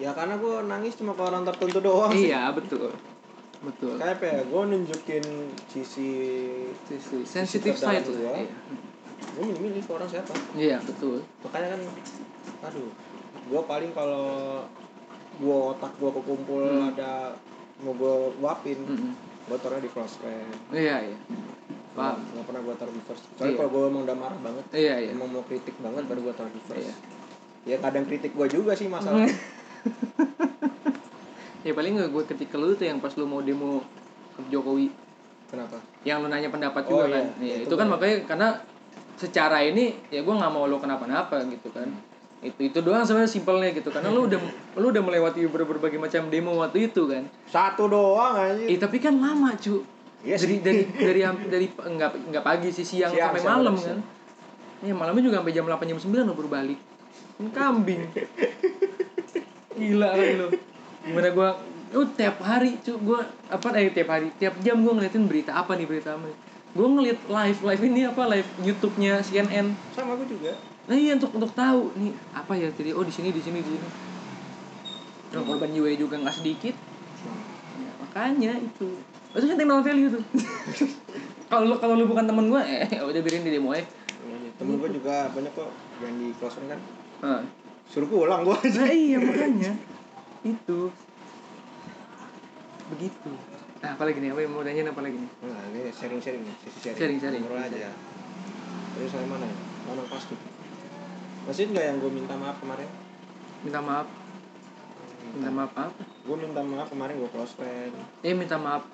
[0.00, 2.32] Ya karena gua nangis cuma ke orang tertentu doang sih.
[2.32, 2.88] iya betul.
[3.60, 4.00] Betul.
[4.00, 4.40] Kayak apa ya?
[4.48, 5.24] Gua nunjukin
[5.68, 6.10] sisi
[6.88, 8.16] Sisi sensitive side lah.
[8.16, 8.32] gua.
[8.34, 8.48] Iya.
[9.30, 10.32] gua milih-milih ke orang siapa.
[10.56, 11.20] Iya betul.
[11.44, 11.80] Makanya kan
[12.62, 12.88] aduh,
[13.46, 14.24] gua paling kalau
[15.36, 16.90] gua otak gua kekumpul Hmm.
[16.90, 17.36] ada
[17.80, 17.92] mau
[18.34, 19.12] luapin, Mm-mm.
[19.46, 20.48] gua taruhnya di close friend.
[20.72, 21.18] Iya iya.
[21.90, 22.24] Paham.
[22.24, 23.24] Nggak pernah gua taruh di first.
[23.30, 23.58] Soalnya Iya.
[23.58, 25.10] kalau gua emang udah marah banget, Iya iya.
[25.12, 26.80] emang mau kritik banget baru gua taruh di first.
[26.80, 26.94] Iya.
[27.66, 29.28] Ya kadang kritik gua juga sih masalah.
[31.66, 33.84] ya paling gue ketika lu tuh yang pas lu mau demo
[34.34, 34.88] ke Jokowi.
[35.46, 35.82] Kenapa?
[36.00, 37.12] yang lu nanya pendapat Oh, juga iya.
[37.12, 37.26] kan.
[37.36, 38.48] Iya, Itu itu kan makanya karena
[39.14, 41.90] secara ini ya gue nggak mau lo kenapa-napa gitu kan.
[42.40, 43.90] Itu itu doang sebenarnya simpelnya gitu.
[43.90, 44.40] Karena lu udah
[44.80, 47.26] lu udah melewati ber- berbagai macam demo waktu itu kan.
[47.44, 48.62] Satu doang aja.
[48.62, 49.84] eh tapi kan lama cu.
[50.20, 54.00] Iya dari dari dari dari enggak enggak pagi sih siang, Siang, sampai siang, malam siang.
[54.00, 54.18] kan.
[54.80, 56.80] ya malamnya juga sampai jam 8 jam 9 lo baru balik.
[57.36, 58.00] Kan kambing
[59.80, 60.46] gila kali lo
[61.00, 61.48] gimana gua
[61.96, 65.72] oh tiap hari cu gua apa eh tiap hari tiap jam gua ngeliatin berita apa
[65.74, 66.28] nih berita apa
[66.76, 70.52] gua ngeliat live live ini apa live YouTube-nya CNN Sama gua juga.
[70.86, 73.70] nah iya untuk untuk tahu nih apa ya jadi oh di sini di sini di
[73.78, 73.88] sini.
[75.30, 76.74] Nah, korban jiwa juga nggak sedikit.
[78.02, 78.98] Makanya itu.
[79.30, 80.24] Itu sentimental value tuh.
[81.50, 83.82] Kalau lu kalau lu bukan temen gue eh udah biarin di demo aja.
[84.58, 85.70] Temen gue juga banyak kok
[86.02, 86.78] yang di close kan.
[87.22, 87.42] Nah,
[87.90, 89.72] suruh pulang gue nah iya makanya.
[90.46, 90.94] Itu.
[92.94, 93.30] Begitu.
[93.82, 94.30] Nah apa lagi nih?
[94.30, 95.30] Apa yang mau tanyain apa lagi nih?
[95.42, 96.54] Nah ini sharing sharing nih.
[96.62, 96.98] Sesi sharing.
[97.02, 97.42] Sharing-sharing.
[97.42, 97.90] ngobrol aja.
[98.94, 99.56] Terus saya mana ya?
[99.90, 100.34] Mana pasti
[101.40, 102.86] masih nggak yang gue minta maaf kemarin?
[103.66, 104.06] Minta maaf.
[105.34, 106.04] Minta maaf apa?
[106.22, 107.94] Gue minta maaf kemarin gue close friend.
[108.22, 108.86] Eh minta maaf.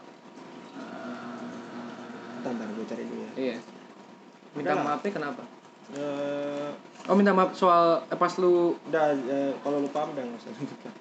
[2.41, 3.33] Bentar, bentar gue cari dulu ya.
[3.37, 3.57] Iya.
[4.57, 5.45] Minta Udah maafnya kenapa
[5.95, 6.69] Eh,
[7.07, 10.51] oh minta maaf soal eh, pas lu udah eh, kalau lu paham udah nggak usah
[10.51, 10.93] lanjutkan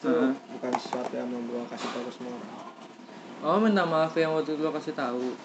[0.00, 0.32] itu Heeh.
[0.56, 2.52] bukan sesuatu yang mau gue kasih tahu semua orang.
[3.44, 5.36] Oh minta maaf yang waktu itu lo kasih tahu.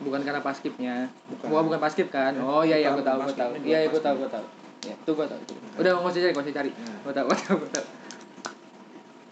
[0.00, 1.12] Bukan karena paskipnya.
[1.28, 1.46] Bukan.
[1.52, 2.32] bukan bukan paskip kan?
[2.40, 3.36] Oh iya iya Bukan, gue tahu paskip.
[3.36, 3.52] tahu.
[3.52, 4.46] iya bukan iya gue tahu gue tahu.
[4.80, 5.52] Ya itu gue tahu itu.
[5.76, 6.70] udah nggak usah cari nggak usah cari.
[6.72, 6.92] Ya.
[7.04, 7.86] gue tahu gue tahu gue tahu.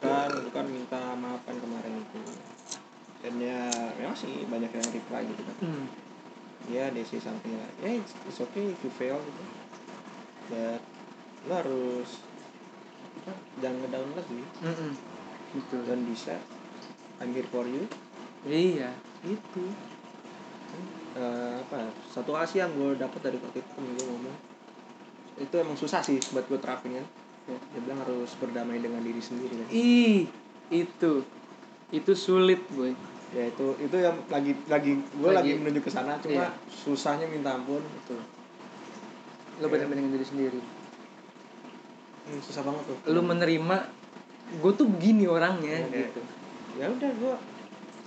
[0.05, 2.21] Kan lu kan minta maaf kan kemarin itu.
[3.25, 3.61] Dan ya
[3.97, 5.57] memang sih banyak yang reply gitu kan.
[5.64, 5.85] Hmm.
[6.69, 9.43] Ya they say something like yeah it's, it's okay if you fail gitu.
[10.49, 10.81] But
[11.49, 12.09] lu harus
[13.25, 14.93] apa, jangan ngedown lagi Mm-mm.
[15.57, 15.77] gitu.
[15.85, 16.37] Dan bisa
[17.19, 17.89] I'm here for you.
[18.45, 18.93] Iya.
[19.25, 19.64] Itu
[21.19, 24.37] Eh, apa satu asih yang gue dapat dari waktu itu gue ngomong.
[25.41, 27.07] Itu emang susah sih buat gue terapin kan.
[27.49, 27.57] Ya.
[27.73, 29.69] dia bilang harus berdamai dengan diri sendiri kan.
[29.73, 30.29] Ih
[30.71, 31.25] itu.
[31.91, 32.93] Itu sulit boy
[33.29, 36.51] ya itu itu yang lagi lagi gue Lagi- lagi, menuju ke sana cuma Iya.
[36.66, 38.24] susahnya minta ampun itu lo
[39.59, 39.68] Iya.
[39.68, 40.61] benar-benar dengan diri sendiri?
[42.24, 42.97] Hmm, susah banget tuh.
[43.09, 43.76] Lu menerima
[44.55, 46.20] gue tuh begini orangnya Iya, kayak- gitu.
[46.76, 47.35] ya udah gue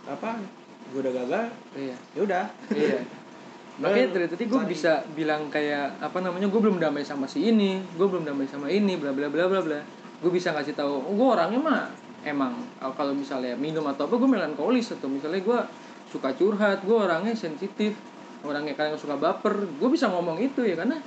[0.03, 0.29] apa
[0.87, 1.45] gue udah gagal
[1.75, 1.95] iya.
[2.11, 2.45] ya udah.
[2.71, 2.99] Iya.
[3.81, 7.77] Makanya dari tadi gue bisa bilang kayak apa namanya gue belum damai sama si ini
[7.91, 9.79] gue belum damai sama ini bla bla bla bla bla.
[10.17, 11.83] Gue bisa ngasih tahu gue orangnya mah
[12.25, 15.59] emang uh, kalau misalnya minum atau apa gue melankolis atau misalnya gue
[16.11, 17.95] suka curhat gue orangnya sensitif
[18.45, 20.97] orangnya kadang suka baper gue bisa ngomong itu ya karena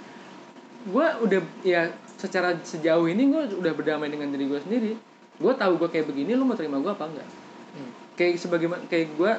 [0.85, 1.89] gue udah ya
[2.21, 4.93] secara sejauh ini gue udah berdamai dengan diri gue sendiri.
[5.41, 7.29] Gue tahu gue kayak begini lu mau terima gue apa enggak?
[7.75, 7.91] Hmm.
[8.15, 9.33] kayak sebagaimana kayak gue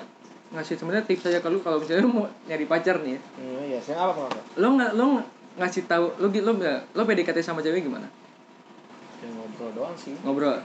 [0.51, 3.21] ngasih sebenarnya tips aja kalau kalau misalnya lu mau nyari pacar nih ya.
[3.39, 6.51] Hmm, iya apa apa lo nggak lo ng- ngasih tahu lo lo
[6.91, 8.11] lo PDKT sama cewek gimana?
[9.23, 10.19] Ya ngobrol doang sih.
[10.19, 10.59] Ngobrol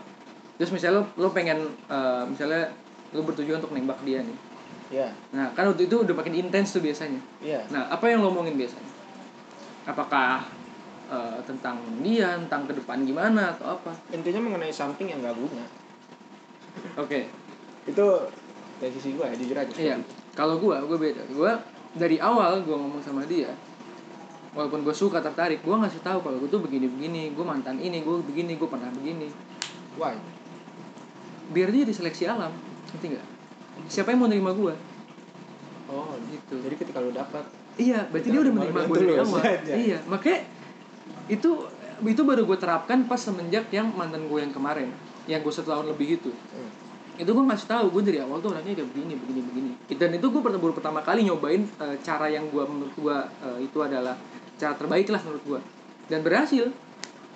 [0.60, 2.68] terus misalnya lo lo pengen eh, misalnya
[3.16, 4.38] lo bertujuan untuk nembak dia nih.
[4.92, 7.16] Ya nah kan waktu itu udah makin intens tuh biasanya.
[7.40, 7.64] Iya.
[7.72, 8.92] Nah apa yang lo omongin biasanya?
[9.88, 10.44] Apakah
[11.08, 13.96] eh, tentang dia tentang ke depan gimana atau apa?
[14.12, 15.64] Intinya mengenai something yang gak guna.
[17.00, 17.32] Oke.
[17.88, 18.28] Itu
[18.76, 19.72] dari sisi gue ya jujur aja.
[19.76, 19.96] Iya,
[20.36, 21.24] kalau gua, gua beda.
[21.32, 21.56] Gua
[21.96, 23.52] dari awal gua ngomong sama dia,
[24.56, 28.24] walaupun gue suka tertarik, gua ngasih tahu kalau gue tuh begini-begini, gue mantan ini, gue
[28.24, 29.28] begini, gue pernah begini.
[29.98, 30.14] why
[31.50, 32.54] Biar dia diseleksi alam,
[32.90, 33.26] ngerti nggak?
[33.90, 34.74] Siapa yang mau nerima gua?
[35.90, 36.54] oh Gitu.
[36.62, 37.42] jadi ketika lu dapat
[37.74, 39.40] Iya, berarti dia udah menerima gue dari awal.
[39.40, 39.72] aja.
[39.72, 40.38] Iya, makanya
[41.26, 41.50] itu
[42.00, 44.90] itu baru gue terapkan pas semenjak yang mantan gue yang kemarin,
[45.26, 46.30] yang gue setahun lebih itu.
[46.30, 46.70] hmm.
[47.20, 50.24] itu gue ngasih tahu gue dari awal tuh orangnya kayak begini begini begini dan itu
[50.32, 54.16] gue baru pertama kali nyobain eh, cara yang gue menurut gue eh, itu adalah
[54.56, 55.60] cara terbaik lah menurut gue
[56.08, 56.72] dan berhasil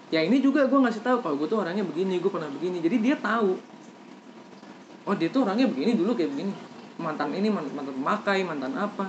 [0.09, 2.97] ya ini juga gue ngasih tahu kalau gue tuh orangnya begini gue pernah begini jadi
[2.97, 3.61] dia tahu
[5.05, 6.53] oh dia tuh orangnya begini dulu kayak begini.
[7.01, 9.07] Mantan ini man- mantan pemakai mantan apa.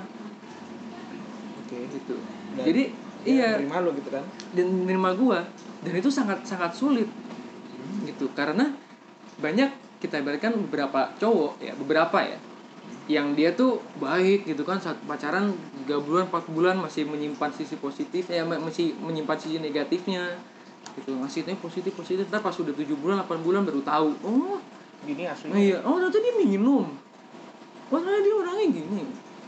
[1.64, 1.78] Oke.
[1.90, 2.16] Gitu.
[2.56, 2.84] Dan jadi
[3.26, 3.50] dia iya.
[3.58, 4.24] nerima lu gitu kan?
[4.54, 5.40] Dan menerima gua.
[5.82, 7.10] Dan itu sangat sangat sulit.
[8.06, 8.30] Gitu.
[8.38, 8.70] Karena
[9.42, 12.38] banyak kita ibaratkan beberapa cowok ya beberapa ya
[13.06, 15.54] yang dia tuh baik gitu kan saat pacaran
[15.86, 20.38] 3 bulan 4 bulan masih menyimpan sisi positif ya ma- masih menyimpan sisi negatifnya.
[20.98, 21.14] Gitu.
[21.14, 22.26] Ngasihnya positif positif.
[22.30, 24.10] Tapi pas sudah 7 bulan 8 bulan baru tahu.
[24.26, 24.58] Oh
[25.04, 25.56] gini aslinya.
[25.60, 25.78] Iya.
[25.84, 26.86] Oh ternyata dia minum.
[27.92, 29.02] Oh ternyata dia orangnya gini.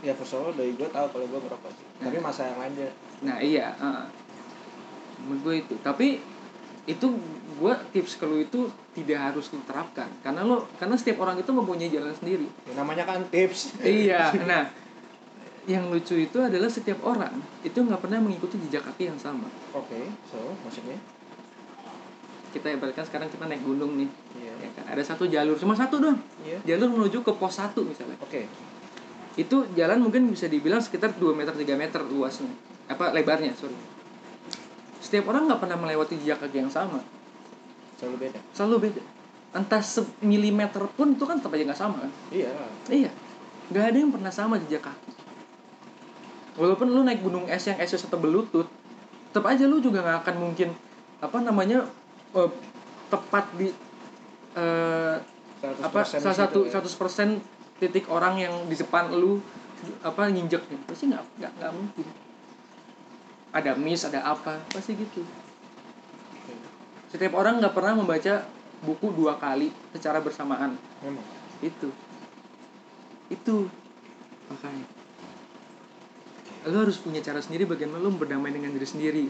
[0.04, 1.86] Ya first of all dari gue tahu kalau gue merokok sih.
[2.04, 4.06] Tapi masa yang lain dia Nah iya, uh,
[5.24, 5.74] menurut gue itu.
[5.82, 6.22] Tapi
[6.88, 7.06] itu
[7.58, 10.06] gue tips ke lu itu tidak harus lu terapkan.
[10.22, 12.46] Karena lo karena setiap orang itu mempunyai jalan sendiri.
[12.68, 13.80] ya, namanya kan tips.
[13.82, 14.30] Iya.
[14.48, 14.70] Nah,
[15.68, 19.44] yang lucu itu adalah setiap orang itu nggak pernah mengikuti jejak kaki yang sama.
[19.76, 20.96] oke so maksudnya
[22.48, 24.08] Kita ibaratkan sekarang kita naik gunung nih,
[24.40, 24.84] iya ya kan?
[24.96, 26.16] Ada satu jalur, cuma satu dong.
[26.42, 28.16] iya Jalur menuju ke pos satu misalnya.
[28.24, 28.48] oke
[29.36, 32.50] Itu jalan mungkin bisa dibilang sekitar 2 meter 3 meter luasnya.
[32.88, 33.76] Apa lebarnya, sorry.
[34.98, 37.04] Setiap orang nggak pernah melewati jejak kaki yang sama.
[37.98, 39.02] selalu beda selalu beda
[39.58, 42.50] entah semilimeter pun itu kan tetap aja nggak sama kan iya
[42.86, 43.10] iya
[43.74, 45.10] nggak ada yang pernah sama jejak kaki
[46.54, 48.70] walaupun lu naik gunung es yang esnya setebel lutut
[49.34, 50.68] tetap aja lu juga nggak akan mungkin
[51.18, 51.90] apa namanya
[52.44, 52.50] eh,
[53.08, 53.68] tepat di
[54.54, 55.16] eh,
[55.82, 56.78] apa 100% salah satu ya.
[56.78, 59.42] 100% titik orang yang di depan lu
[60.02, 62.06] apa nginjek pasti nggak nggak nggak mungkin.
[63.54, 65.22] Ada miss ada apa pasti gitu.
[67.08, 68.44] Setiap orang nggak pernah membaca
[68.84, 70.76] buku dua kali secara bersamaan.
[71.02, 71.24] Memang.
[71.64, 71.88] Itu.
[73.32, 73.66] Itu.
[74.52, 74.86] Makanya.
[76.68, 79.24] Lo harus punya cara sendiri bagaimana lo berdamai dengan diri sendiri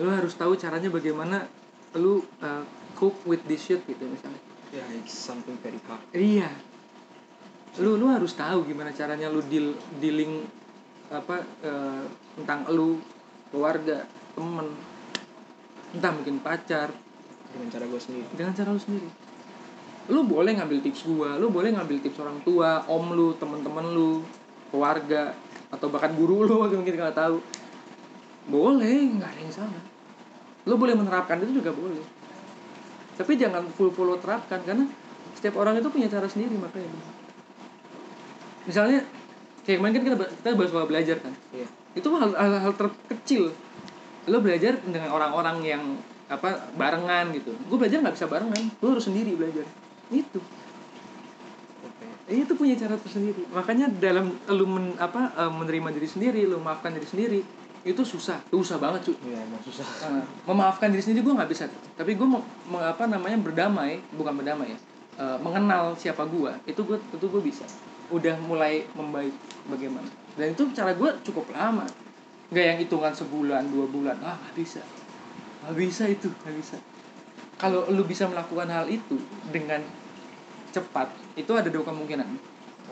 [0.00, 1.44] lo harus tahu caranya bagaimana
[2.00, 2.64] lo uh,
[2.96, 4.40] cope with this shit gitu misalnya.
[4.72, 6.00] Ya it's something very hard.
[6.16, 6.48] Iya.
[7.82, 10.44] Lu lu harus tahu gimana caranya lu deal dealing
[11.12, 12.04] apa eh,
[12.40, 12.96] tentang lu
[13.52, 14.72] keluarga temen
[15.92, 16.88] entah mungkin pacar.
[17.52, 18.26] Dengan cara gue sendiri.
[18.32, 19.08] Dengan cara lu sendiri.
[20.08, 24.24] Lu boleh ngambil tips gua lu boleh ngambil tips orang tua om lu temen-temen lu
[24.72, 25.36] keluarga
[25.68, 27.44] atau bahkan guru lu mungkin nggak tahu
[28.46, 29.84] boleh nggak ada yang salah.
[30.66, 32.02] Lu boleh menerapkan itu juga boleh.
[33.18, 34.88] Tapi jangan full full lo terapkan karena
[35.36, 36.90] setiap orang itu punya cara sendiri makanya.
[38.66, 39.02] Misalnya
[39.66, 41.34] kayak kemarin kan kita kita bahas soal belajar kan?
[41.54, 41.66] Iya.
[41.98, 43.52] Itu hal hal, hal terkecil.
[44.30, 45.82] Lo belajar dengan orang-orang yang
[46.30, 47.52] apa barengan gitu.
[47.68, 48.62] Gue belajar nggak bisa barengan.
[48.80, 49.66] Lo harus sendiri belajar.
[50.08, 50.40] Itu.
[52.30, 53.44] Eh, itu punya cara tersendiri.
[53.50, 57.40] Makanya dalam lu men, apa eh, menerima diri sendiri lu maafkan diri sendiri
[57.82, 58.38] itu susah.
[58.46, 59.82] Susah banget cuy iya emang susah.
[60.06, 61.66] Eh, memaafkan diri sendiri gue nggak bisa.
[61.98, 64.78] Tapi gue mau mau apa namanya berdamai bukan berdamai ya
[65.18, 67.66] eh, mengenal siapa gue itu gue itu gue bisa.
[68.14, 69.34] Udah mulai membaik
[69.66, 70.06] bagaimana.
[70.38, 71.86] Dan itu cara gue cukup lama.
[72.54, 74.16] Nggak yang hitungan sebulan dua bulan.
[74.22, 74.80] Ah nggak bisa.
[75.66, 76.76] Nggak bisa itu nggak bisa.
[77.58, 79.18] Kalau lu bisa melakukan hal itu
[79.50, 79.82] dengan
[80.70, 82.26] cepat itu ada dua kemungkinan.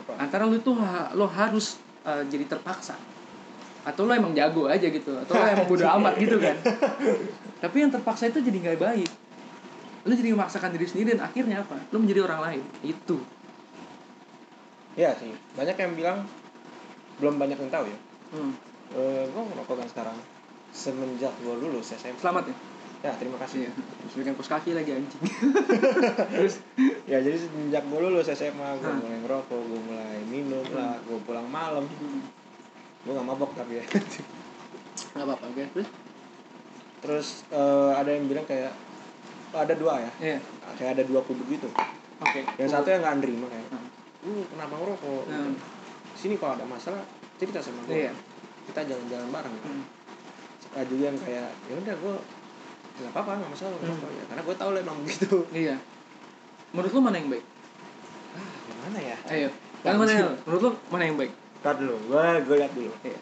[0.03, 0.19] Apa?
[0.19, 2.95] Antara lu tuh ha- lo harus uh, jadi terpaksa
[3.81, 6.55] atau lo emang jago aja gitu atau lo emang bodo amat gitu kan.
[7.61, 9.09] Tapi yang terpaksa itu jadi nggak baik.
[10.05, 11.77] Lo jadi memaksakan diri sendiri dan akhirnya apa?
[11.93, 12.63] Lo menjadi orang lain.
[12.85, 13.21] Itu.
[14.97, 15.31] Iya sih.
[15.55, 16.17] Banyak yang bilang
[17.21, 17.99] belum banyak yang tahu ya.
[18.31, 18.53] Hmm.
[18.91, 20.17] eh gue ngerokok kan sekarang
[20.71, 22.55] semenjak gue lulus SMP selamat ya?
[23.01, 23.65] Ya terima kasih.
[23.65, 23.71] Iya.
[23.73, 25.21] Terus bikin kos kaki lagi anjing.
[26.37, 26.61] Terus?
[27.09, 31.47] Ya jadi semenjak gue lulus SMA gue mulai ngerokok gue mulai minum lah gue pulang
[31.49, 31.85] malam.
[31.87, 32.21] Hmm,
[33.01, 33.85] gue gak mabok tapi ya.
[35.13, 35.63] Nggak apa-apa oke.
[35.73, 35.87] Terus?
[37.01, 38.71] Terus eh, ada yang bilang kayak
[39.51, 40.11] ada dua ya?
[40.21, 40.37] Iya.
[40.77, 41.67] Kayak ada dua kubu gitu.
[42.21, 42.45] Oke.
[42.55, 43.87] Yang satu yang nggak nerima kayak Hmm.
[44.21, 45.23] lu kenapa ngerokok?
[45.25, 45.53] Hmm.
[46.13, 47.01] sini kalau ada masalah
[47.35, 48.13] cerita sama gue iya.
[48.69, 49.55] Kita jalan-jalan bareng.
[49.57, 49.83] Hmm.
[50.71, 52.15] ada juga yang kayak ya udah gue
[53.01, 53.81] nggak apa-apa nggak masalah Hmm.
[53.81, 55.35] ngerokok ya karena gue tahu lo emang begitu
[55.65, 55.75] iya.
[56.71, 57.45] Menurut lo mana yang baik?
[58.31, 59.17] Ah gimana ya?
[59.27, 59.49] Ayo.
[59.81, 63.19] Kan mana yang menurut lo mana yang baik Ntar dulu gue gue lihat dulu Iya.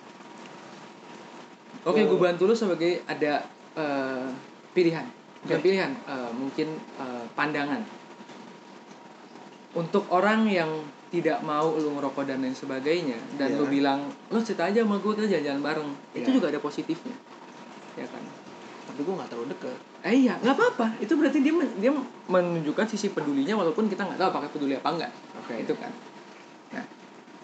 [1.81, 2.07] Oke, Oh.
[2.07, 4.27] gue bantu lo sebagai ada eh,
[4.73, 5.05] pilihan,
[5.41, 5.63] bukan Oke.
[5.63, 7.79] pilihan, eh, mungkin eh, pandangan.
[9.71, 10.67] Untuk orang yang
[11.07, 13.57] tidak mau lu ngerokok dan lain sebagainya, dan Iya.
[13.57, 16.35] lu bilang, lo cerita aja sama gue kita jalan-jalan bareng, itu Iya.
[16.35, 17.15] juga ada positifnya,
[17.95, 18.23] ya kan?
[18.89, 20.97] tapi gue nggak terlalu deket Eh iya, nggak apa-apa.
[20.97, 21.91] Itu berarti dia men- dia
[22.25, 25.11] menunjukkan sisi pedulinya walaupun kita nggak tahu apakah peduli apa enggak.
[25.37, 25.91] oke Itu kan.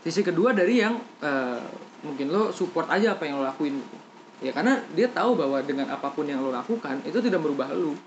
[0.06, 1.62] Sisi kedua dari yang eh,
[2.00, 3.98] mungkin lo support aja apa yang lo lakuin gitu.
[4.40, 7.98] Ya karena dia tahu bahwa dengan apa pun yang lo lakukan itu tidak merubah lo.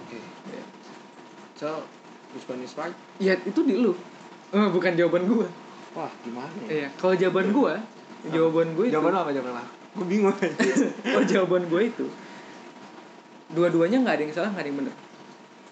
[0.00, 0.18] oke
[0.48, 0.62] Ya,
[1.54, 1.84] so
[2.32, 3.92] which one is right ya itu di lo.
[4.50, 5.46] Eh, bukan jawaban gua.
[5.92, 7.74] wah gimana ya Iya, kalau jawaban gua,
[8.24, 8.92] jawaban gue itu.
[8.92, 10.48] jawaban apa jawaban lo gue bingung aja
[11.04, 12.06] kalau jawaban gue itu
[13.52, 14.96] dua-duanya nggak ada yang salah nggak ada yang benar.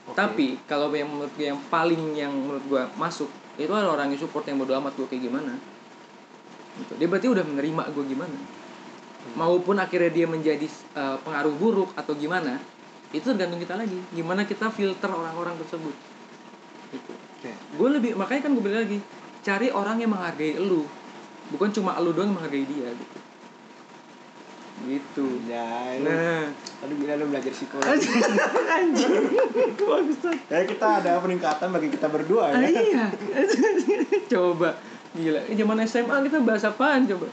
[0.05, 0.13] Oke.
[0.13, 4.21] Tapi kalau yang menurut gue yang paling yang menurut gue masuk itu adalah orang yang
[4.25, 5.53] support yang bodo amat gue kayak gimana.
[6.81, 6.93] Gitu.
[6.97, 8.39] Dia berarti udah menerima gue gimana.
[9.37, 10.65] Maupun akhirnya dia menjadi
[10.97, 12.57] eh, pengaruh buruk atau gimana,
[13.13, 14.01] itu tergantung kita lagi.
[14.17, 15.93] Gimana kita filter orang-orang tersebut.
[16.91, 17.13] Gitu.
[17.13, 18.99] oke Gue lebih makanya kan gue bilang lagi,
[19.45, 20.89] cari orang yang menghargai elu.
[21.53, 23.19] Bukan cuma elu doang yang menghargai dia gitu.
[24.81, 25.27] Gitu.
[25.45, 25.67] ya
[25.97, 26.49] lu Nah,
[26.81, 28.09] tadi bilang lu belajar psikologi
[28.67, 29.13] anjing.
[29.77, 30.37] Bangsat.
[30.53, 33.07] ya kita ada peningkatan bagi kita berdua Ah, ya iya.
[34.33, 34.81] coba.
[35.11, 35.41] Gila.
[35.47, 37.29] Zaman SMA kita bahas apaan coba?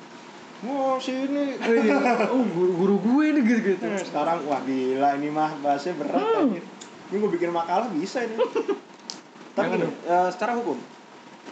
[0.58, 2.26] mau sini Oh, iya.
[2.28, 3.86] Oh, guru-guru gue nih gitu-gitu.
[3.86, 6.50] Eh, sekarang wah gila ini mah bahasnya berat Hmm.
[6.50, 6.66] anjir.
[7.08, 8.36] ini gue bikin makalah bisa ini
[9.56, 10.76] tapi eh, secara hukum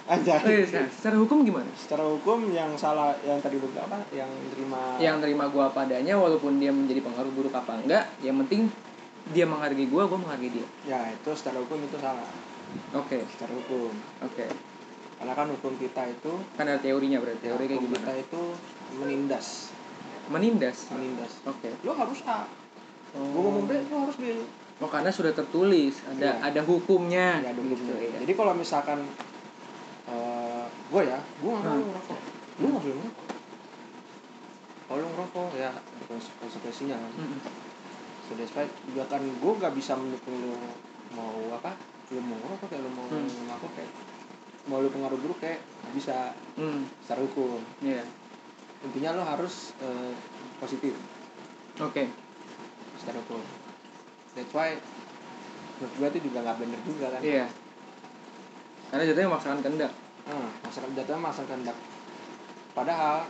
[0.06, 1.66] aja Oh, iya, nah, secara hukum gimana?
[1.74, 6.14] secara hukum yang salah yang tadi lu apa yang terima Yang terima gua apa adanya
[6.16, 8.70] walaupun dia menjadi pengaruh buruk apa enggak, yang penting
[9.28, 10.68] dia menghargai gua, gua menghargai dia.
[10.86, 12.28] ya itu secara hukum itu salah
[12.92, 14.46] Oke, secara hukum oke.
[15.16, 17.42] karena kan hukum kita itu Kan ada teorinya berarti.
[17.42, 17.98] Teori kayak gimana?
[18.00, 18.42] kita itu
[18.96, 19.48] menindas
[20.26, 20.90] Menindas.
[20.90, 21.70] menindas Oke.
[21.82, 22.46] lo harus A
[23.12, 24.26] gue ngomong B lo harus B
[24.76, 26.52] oh karena sudah tertulis ada Iya.
[26.52, 27.96] ada hukumnya Ya, ada gitu, hukumnya.
[28.04, 28.18] ya.
[28.22, 29.00] Jadi kalau misalkan
[30.86, 32.20] gue ya, gue nggak mau ngerokok.
[32.56, 33.28] Lu nggak boleh ngerokok.
[34.86, 36.04] Kalau lu ngerokok ya ada
[36.38, 37.12] konsekuensinya kan.
[37.18, 37.40] Mm-mm.
[38.26, 40.54] So that's why juga kan gue nggak bisa mendukung lu
[41.12, 41.74] mau apa,
[42.10, 43.30] lu mau ngerokok kayak lu mau Hmm.
[43.50, 43.92] ngaku kayak
[44.66, 45.62] mau lu pengaruh buruk kayak
[45.94, 47.62] bisa Hmm, secara hukum.
[47.82, 48.02] iya
[48.82, 50.14] Intinya lu harus eh,
[50.58, 50.94] positif
[51.76, 52.04] oke
[52.96, 53.42] secara hukum.
[54.34, 54.78] That's why
[55.76, 57.22] menurut gue itu juga nggak bener juga kan.
[57.22, 57.46] iya
[58.88, 59.94] karena jatuhnya memaksakan kehendak
[60.26, 61.78] Hmm, masyarakat jatuhnya masyarakat kehendak.
[62.74, 63.30] Padahal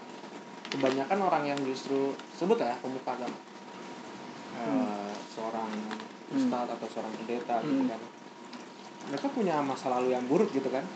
[0.72, 3.36] kebanyakan orang yang justru sebut ya pemuka agama,
[4.56, 5.68] Eh, seorang
[6.32, 7.92] ustadz atau seorang pendeta gitu Hmm.
[7.92, 8.02] kan,
[9.06, 10.88] mereka punya masa lalu yang buruk gitu kan.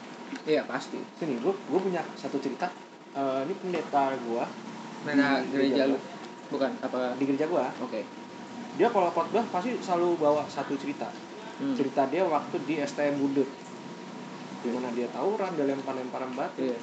[0.47, 2.71] iya pasti Sini, gue gue punya satu cerita.
[3.11, 4.43] Eh, ini pendeta gue
[4.99, 5.97] Di gereja gereja lu
[6.47, 8.01] bukan apa di gereja gue, oke
[8.79, 11.11] dia kalau khotbah pasti selalu bawa satu cerita.
[11.59, 11.75] Hmm.
[11.75, 13.51] Cerita dia waktu di STM Budut,
[14.59, 16.61] di mana dia tawuran, dia lempar-lemparan batu.
[16.61, 16.79] iya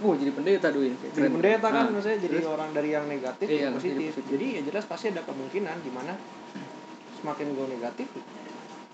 [0.00, 0.96] Wah, jadi pendeta dulu ya.
[0.96, 1.32] jadi Keren.
[1.36, 2.48] pendeta kan Nah, maksudnya jadi terus?
[2.48, 4.00] orang dari yang negatif Iya, ke jadi positif.
[4.10, 4.30] positif.
[4.32, 6.12] jadi ya jelas pasti ada kemungkinan di mana
[7.14, 8.08] semakin gue negatif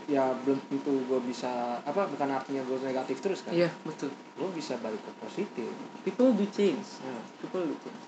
[0.07, 4.49] ya belum tentu gue bisa apa bukan artinya gue negatif terus kan iya betul gue
[4.53, 5.71] bisa balik ke positif
[6.03, 8.03] people do change nah people do change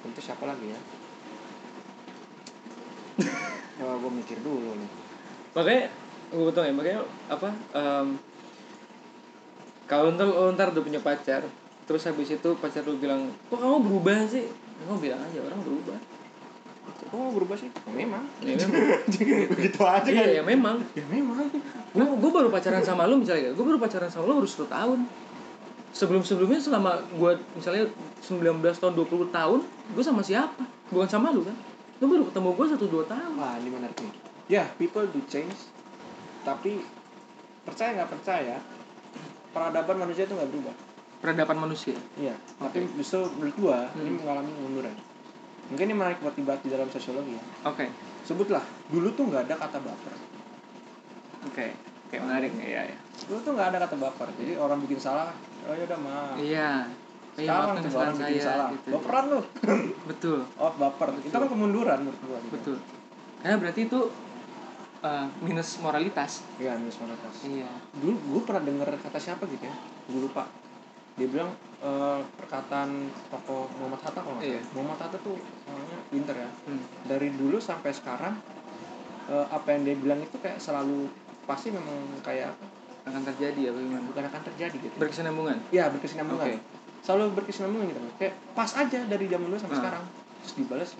[0.00, 0.78] tentu siapa lagi ya
[3.82, 4.90] oh, gue mikir dulu nih
[5.52, 5.84] makanya
[6.30, 8.08] gue betul ya makanya apa em,
[9.90, 11.42] kalau ntar lo ntar udah punya pacar
[11.90, 14.46] terus habis itu pacar lu bilang kok kamu berubah sih?
[14.86, 15.98] Kamu bilang aja orang berubah.
[17.10, 17.66] Kok mau berubah sih?
[17.66, 18.22] Ya, memang.
[18.38, 18.86] Ya memang.
[19.58, 20.14] Begitu aja kan?
[20.14, 20.78] Iya ya memang.
[20.94, 21.50] Ya memang.
[21.90, 24.98] Gue gue baru pacaran sama lu misalnya gue baru pacaran sama lu baru 10 tahun.
[25.90, 27.90] Sebelum sebelumnya selama gue misalnya
[28.22, 30.62] 19 tahun 20 tahun gue sama siapa?
[30.94, 31.58] Bukan sama lu kan?
[31.98, 33.34] Lu baru ketemu gue satu dua tahun.
[33.34, 34.14] Wah ini menarik nih.
[34.46, 35.58] Ya people do change
[36.46, 36.80] tapi
[37.66, 38.56] percaya nggak percaya
[39.50, 40.74] peradaban manusia itu nggak berubah
[41.18, 42.96] peradaban manusia Iya, tapi Oke.
[42.96, 44.18] justru menurut gua ini Hmm.
[44.18, 44.94] mengalami kemunduran.
[45.68, 47.42] Mungkin ini menarik buat dibahas di dalam sosiologi ya.
[47.64, 47.84] oke
[48.22, 50.14] Sebutlah, dulu tuh nggak ada kata baper.
[51.42, 51.66] oke
[52.06, 54.28] oke menarik nih ya ya Dulu tuh nggak ada kata baper.
[54.34, 55.30] Jadi orang bikin salah,
[55.62, 56.34] oh ya udah maaf.
[56.36, 56.70] iya
[57.32, 58.68] Iya, Sekarang tuh orang bikin salah.
[58.72, 58.88] gitu.
[58.90, 59.40] Baperan lu.
[60.04, 61.08] betul Oh baper.
[61.20, 62.38] Itu kan kemunduran menurut gua.
[62.40, 62.50] gitu.
[62.50, 62.76] betul
[63.40, 64.00] karena berarti itu
[65.00, 67.34] uh, minus moralitas Iya, minus moralitas.
[67.42, 69.74] iya Dulu gua pernah denger kata siapa gitu ya.
[70.06, 70.44] Gua lupa.
[71.14, 72.90] Dia bilang eh, perkataan
[73.28, 74.60] tokoh Muhammad Hatta kalau Iya.
[74.72, 76.50] Muhammad Hatta tuh orangnya pinter ya.
[76.64, 76.82] hmm.
[77.04, 78.36] dari dulu sampai sekarang
[79.26, 81.08] eh, apa yang dia bilang itu kayak selalu
[81.44, 82.52] pasti memang kayak
[83.00, 86.56] akan terjadi ya bagaimana bukan akan terjadi gitu berkesinambungan ya berkesinambungan Oke.
[87.00, 89.82] selalu berkesinambungan gitu kayak pas aja dari zaman dulu sampai Ah.
[89.82, 90.04] sekarang
[90.38, 90.90] terus dibalas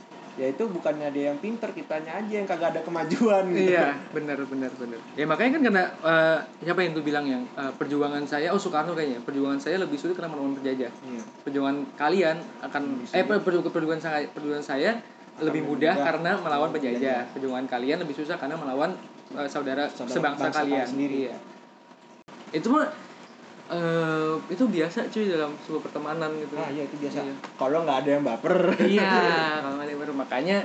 [0.41, 4.41] ya itu bukannya dia yang pinter kitanya aja yang kagak ada kemajuan gitu Iya, benar
[4.49, 4.97] benar benar.
[5.13, 8.97] Ya makanya kan karena eh, siapa yang tuh bilang yang eh, perjuangan saya, oh Soekarno
[8.97, 10.89] kayaknya, perjuangan saya lebih sulit karena melawan penjajah.
[10.89, 11.23] Iya.
[11.45, 12.83] Perjuangan kalian akan
[13.13, 14.91] eh perjuangan perjuangan saya perjuangan saya
[15.45, 17.21] lebih lebih mudah mudah karena melawan penjajah.
[17.37, 18.97] Perjuangan kalian lebih susah karena melawan
[19.37, 21.19] eh, saudara, Saudara sebangsa bangsa kalian kalian sendiri.
[21.29, 21.37] Iya.
[22.57, 22.89] Itu mah
[23.71, 26.55] eh, itu biasa cuy dalam sebuah pertemanan gitu.
[26.59, 27.19] nah iya itu biasa.
[27.23, 27.35] Iya.
[27.55, 28.57] kalau nggak ada yang baper.
[28.83, 29.13] Iya
[29.63, 30.59] kalau nggak ada yang baru makanya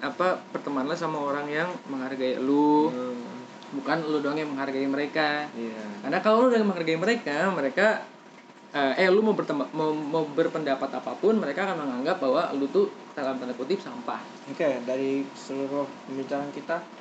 [0.00, 2.88] apa pertemananlah sama orang yang menghargai lu.
[2.88, 3.44] Hmm,
[3.76, 5.50] bukan lu doang yang menghargai mereka.
[5.52, 5.82] Iya.
[6.06, 7.86] Karena kalau lu udah menghargai mereka mereka
[8.70, 12.70] eh, eh lu mau, bertema- mau mau berpendapat apa pun mereka akan menganggap bahwa lu
[12.70, 12.86] tuh
[13.18, 14.22] dalam tanda kutip sampah.
[14.48, 16.99] Oke dari seluruh pembicaraan kita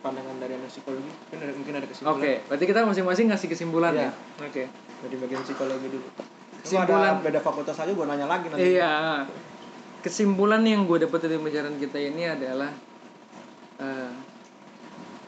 [0.00, 1.06] pandangan dari anak psikologi?
[1.06, 4.02] Mungkin ada, mungkin ada oke kesimpulan berarti kita masing-masing ngasih kesimpulan Iya.
[4.02, 4.10] ya?
[4.40, 4.62] oke.
[5.00, 6.08] Dari bagian psikologi dulu.
[6.60, 8.64] Kesimpulan- Kesimpulan beda fakultas aja gue nanya lagi nanti.
[8.70, 9.24] iya.
[10.00, 12.72] Kesimpulan yang gue dapat dari pembicaraan kita ini adalah
[13.78, 14.12] eh,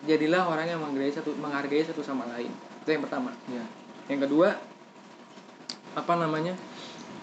[0.03, 2.53] jadilah orang yang menghargai satu menghargai satu sama lain.
[2.81, 3.31] Itu yang pertama.
[3.47, 3.65] Iya.
[4.09, 4.59] yang kedua
[5.93, 6.53] apa namanya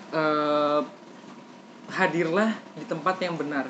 [0.09, 0.81] eh
[1.89, 3.65] hadirlah di tempat yang benar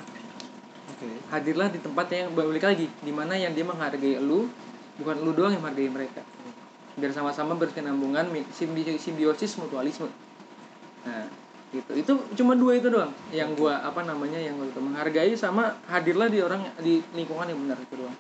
[1.00, 1.08] Oke.
[1.32, 4.52] hadirlah di tempat yang balik lagi di mana yang dia menghargai lu
[5.00, 6.20] bukan lu doang yang menghargai mereka.
[7.00, 10.12] Biar sama-sama berkesinambungan simbi- simbiosis mutualisme.
[11.08, 11.32] Nah
[11.72, 11.92] gitu.
[11.96, 16.44] Itu cuma dua itu doang yang gua apa namanya yang gua menghargai sama hadirlah di
[16.44, 18.18] orang di lingkungan yang benar itu doang.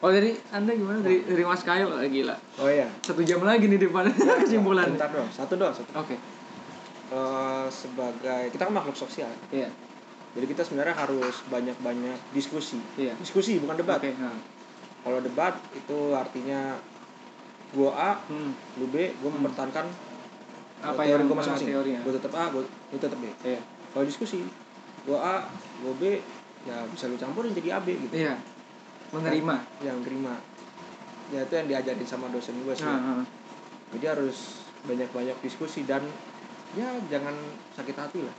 [0.00, 1.04] Oh dari anda gimana?
[1.04, 2.36] Dari dari mas Kayo oh, gila.
[2.64, 2.88] Oh iya.
[3.04, 4.08] satu jam lagi nih di depan
[4.40, 5.52] kesimpulan Bentar dong, satu.
[5.52, 5.92] Satu.
[5.92, 6.16] oke.
[7.06, 9.68] Eh, sebagai kita kan makhluk sosial, iya
[10.36, 12.76] jadi kita sebenarnya harus banyak-banyak diskusi.
[13.00, 13.98] iya Diskusi bukan debat.
[13.98, 14.36] oke nah.
[15.06, 16.76] Kalau debat itu artinya
[17.72, 18.50] gua A, hmm.
[18.82, 19.86] lu B, gua mempertahankan
[20.84, 21.68] apa teori yang gua masing-masing.
[21.72, 23.26] teorinya Gua tetap A, gua lu tetap B.
[23.42, 23.60] iya
[23.96, 24.44] Kalau diskusi,
[25.08, 25.36] gua A,
[25.80, 26.20] gua B,
[26.66, 28.14] ya bisa lu campurin jadi AB gitu.
[28.18, 28.34] iya
[29.14, 29.56] menerima
[29.86, 30.34] yang terima
[31.30, 33.22] ya itu yang diajarin sama dosen gue sih nah.
[33.94, 36.02] jadi harus banyak-banyak diskusi dan
[36.74, 37.34] ya jangan
[37.74, 38.36] sakit hati lah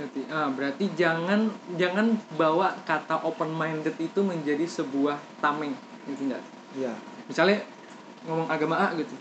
[0.00, 5.76] berarti ah berarti jangan jangan bawa kata open minded itu menjadi sebuah tameng
[6.08, 6.40] gitu enggak
[6.72, 6.96] ya
[7.28, 7.60] misalnya
[8.24, 9.12] ngomong agama A gitu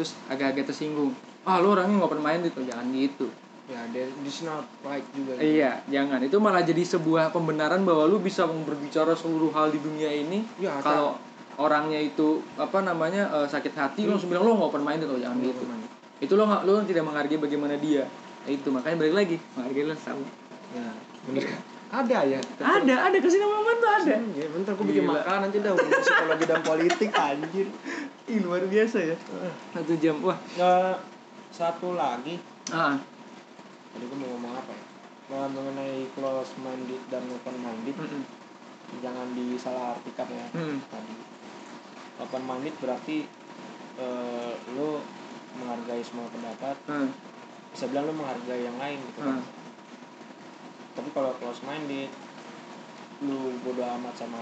[0.00, 1.12] terus agak-agak tersinggung
[1.44, 2.64] ah lu orangnya nggak open minded tuh.
[2.64, 3.28] Jangan gitu.
[3.64, 5.56] Ya there is not right juga gitu.
[5.60, 6.20] iya jangan.
[6.24, 10.80] Itu malah jadi sebuah pembenaran bahwa lu bisa berbicara seluruh hal di dunia ini ya
[10.80, 11.16] kalau
[11.60, 15.20] orangnya itu apa namanya eh, sakit hati lu langsung bilang lu nggak open minded tuh
[15.20, 15.64] jangan gitu.
[16.18, 18.04] itu lo nggak lo tidak menghargai bagaimana dia
[18.44, 19.36] Nah, itu makanya balik lagi.
[19.56, 20.24] Menghargai sama
[20.74, 20.90] ya
[21.24, 21.46] bener
[21.94, 24.14] ada ya ada ada kasih nama man tuh ada.
[24.34, 25.14] Ya bentar gue bikin Gila.
[25.14, 27.66] makan nanti dah psikologi dan politik anjir.
[28.26, 29.16] Ih, luar biasa ya.
[29.70, 30.34] Satu jam wah.
[30.58, 30.98] Nah,
[31.54, 32.42] satu lagi.
[32.74, 32.98] Ah.
[33.94, 34.84] Tadi gue mau ngomong apa ya?
[35.30, 37.94] Nah, mengenai close minded dan open minded.
[37.94, 38.24] Mm, mm,
[38.98, 40.78] jangan disalahartikan ya mm.
[40.90, 41.14] tadi.
[42.26, 43.22] Open minded berarti
[44.02, 44.98] eh, lo
[45.54, 47.06] menghargai semua pendapat Ah,
[47.74, 49.38] bisa bilang lo menghargai yang lain gitu kan.
[49.38, 49.44] Ah.
[50.94, 52.06] tapi kalau close minded
[53.18, 54.38] lu bodo amat sama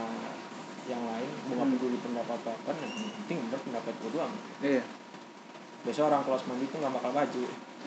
[0.85, 1.73] yang lain lu Hmm.
[1.73, 4.33] peduli pendapat apa yang penting bener pendapat gue doang.
[4.61, 4.83] Iya.
[5.83, 7.43] Biasanya orang close minded itu nggak bakal maju.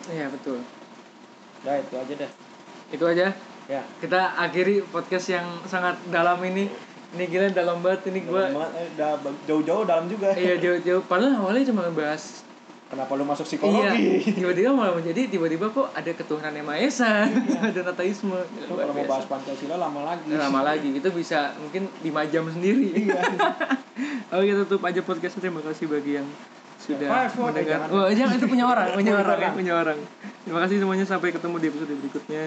[0.09, 0.59] Iya betul.
[1.61, 2.31] Udah itu aja deh
[2.93, 3.27] itu aja?
[3.65, 3.81] Ya.
[3.97, 6.69] Kita akhiri podcast yang sangat dalam ini.
[7.15, 8.89] Ini gila dalam banget ini banget, eh,
[9.47, 10.35] jauh-jauh dalam juga.
[10.35, 11.01] Iya jauh-jauh.
[11.07, 12.44] Padahal awalnya cuma bahas
[12.85, 17.25] kenapa lu masuk Iya, psikologi tiba-tiba malah menjadi tiba-tiba kok ada ketuhanan yang maha esa,
[17.73, 18.35] ada ateisme.
[18.35, 20.29] Lu Luar kalau mau bahas pancasila lama lagi.
[20.29, 23.09] Lama lagi itu bisa mungkin 5 jam sendiri.
[23.09, 23.21] Iya.
[24.35, 26.27] oke tutup aja podcast terima kasih bagi yang
[26.75, 27.87] sudah Five, four, mendengar.
[27.87, 27.87] jangan.
[27.89, 29.53] oh jangan itu punya orang punya orang ya orang.
[29.57, 29.99] punya orang.
[30.45, 32.45] Terima kasih semuanya sampai ketemu di episode berikutnya.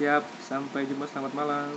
[0.00, 1.70] Siap sampai jumpa selamat malam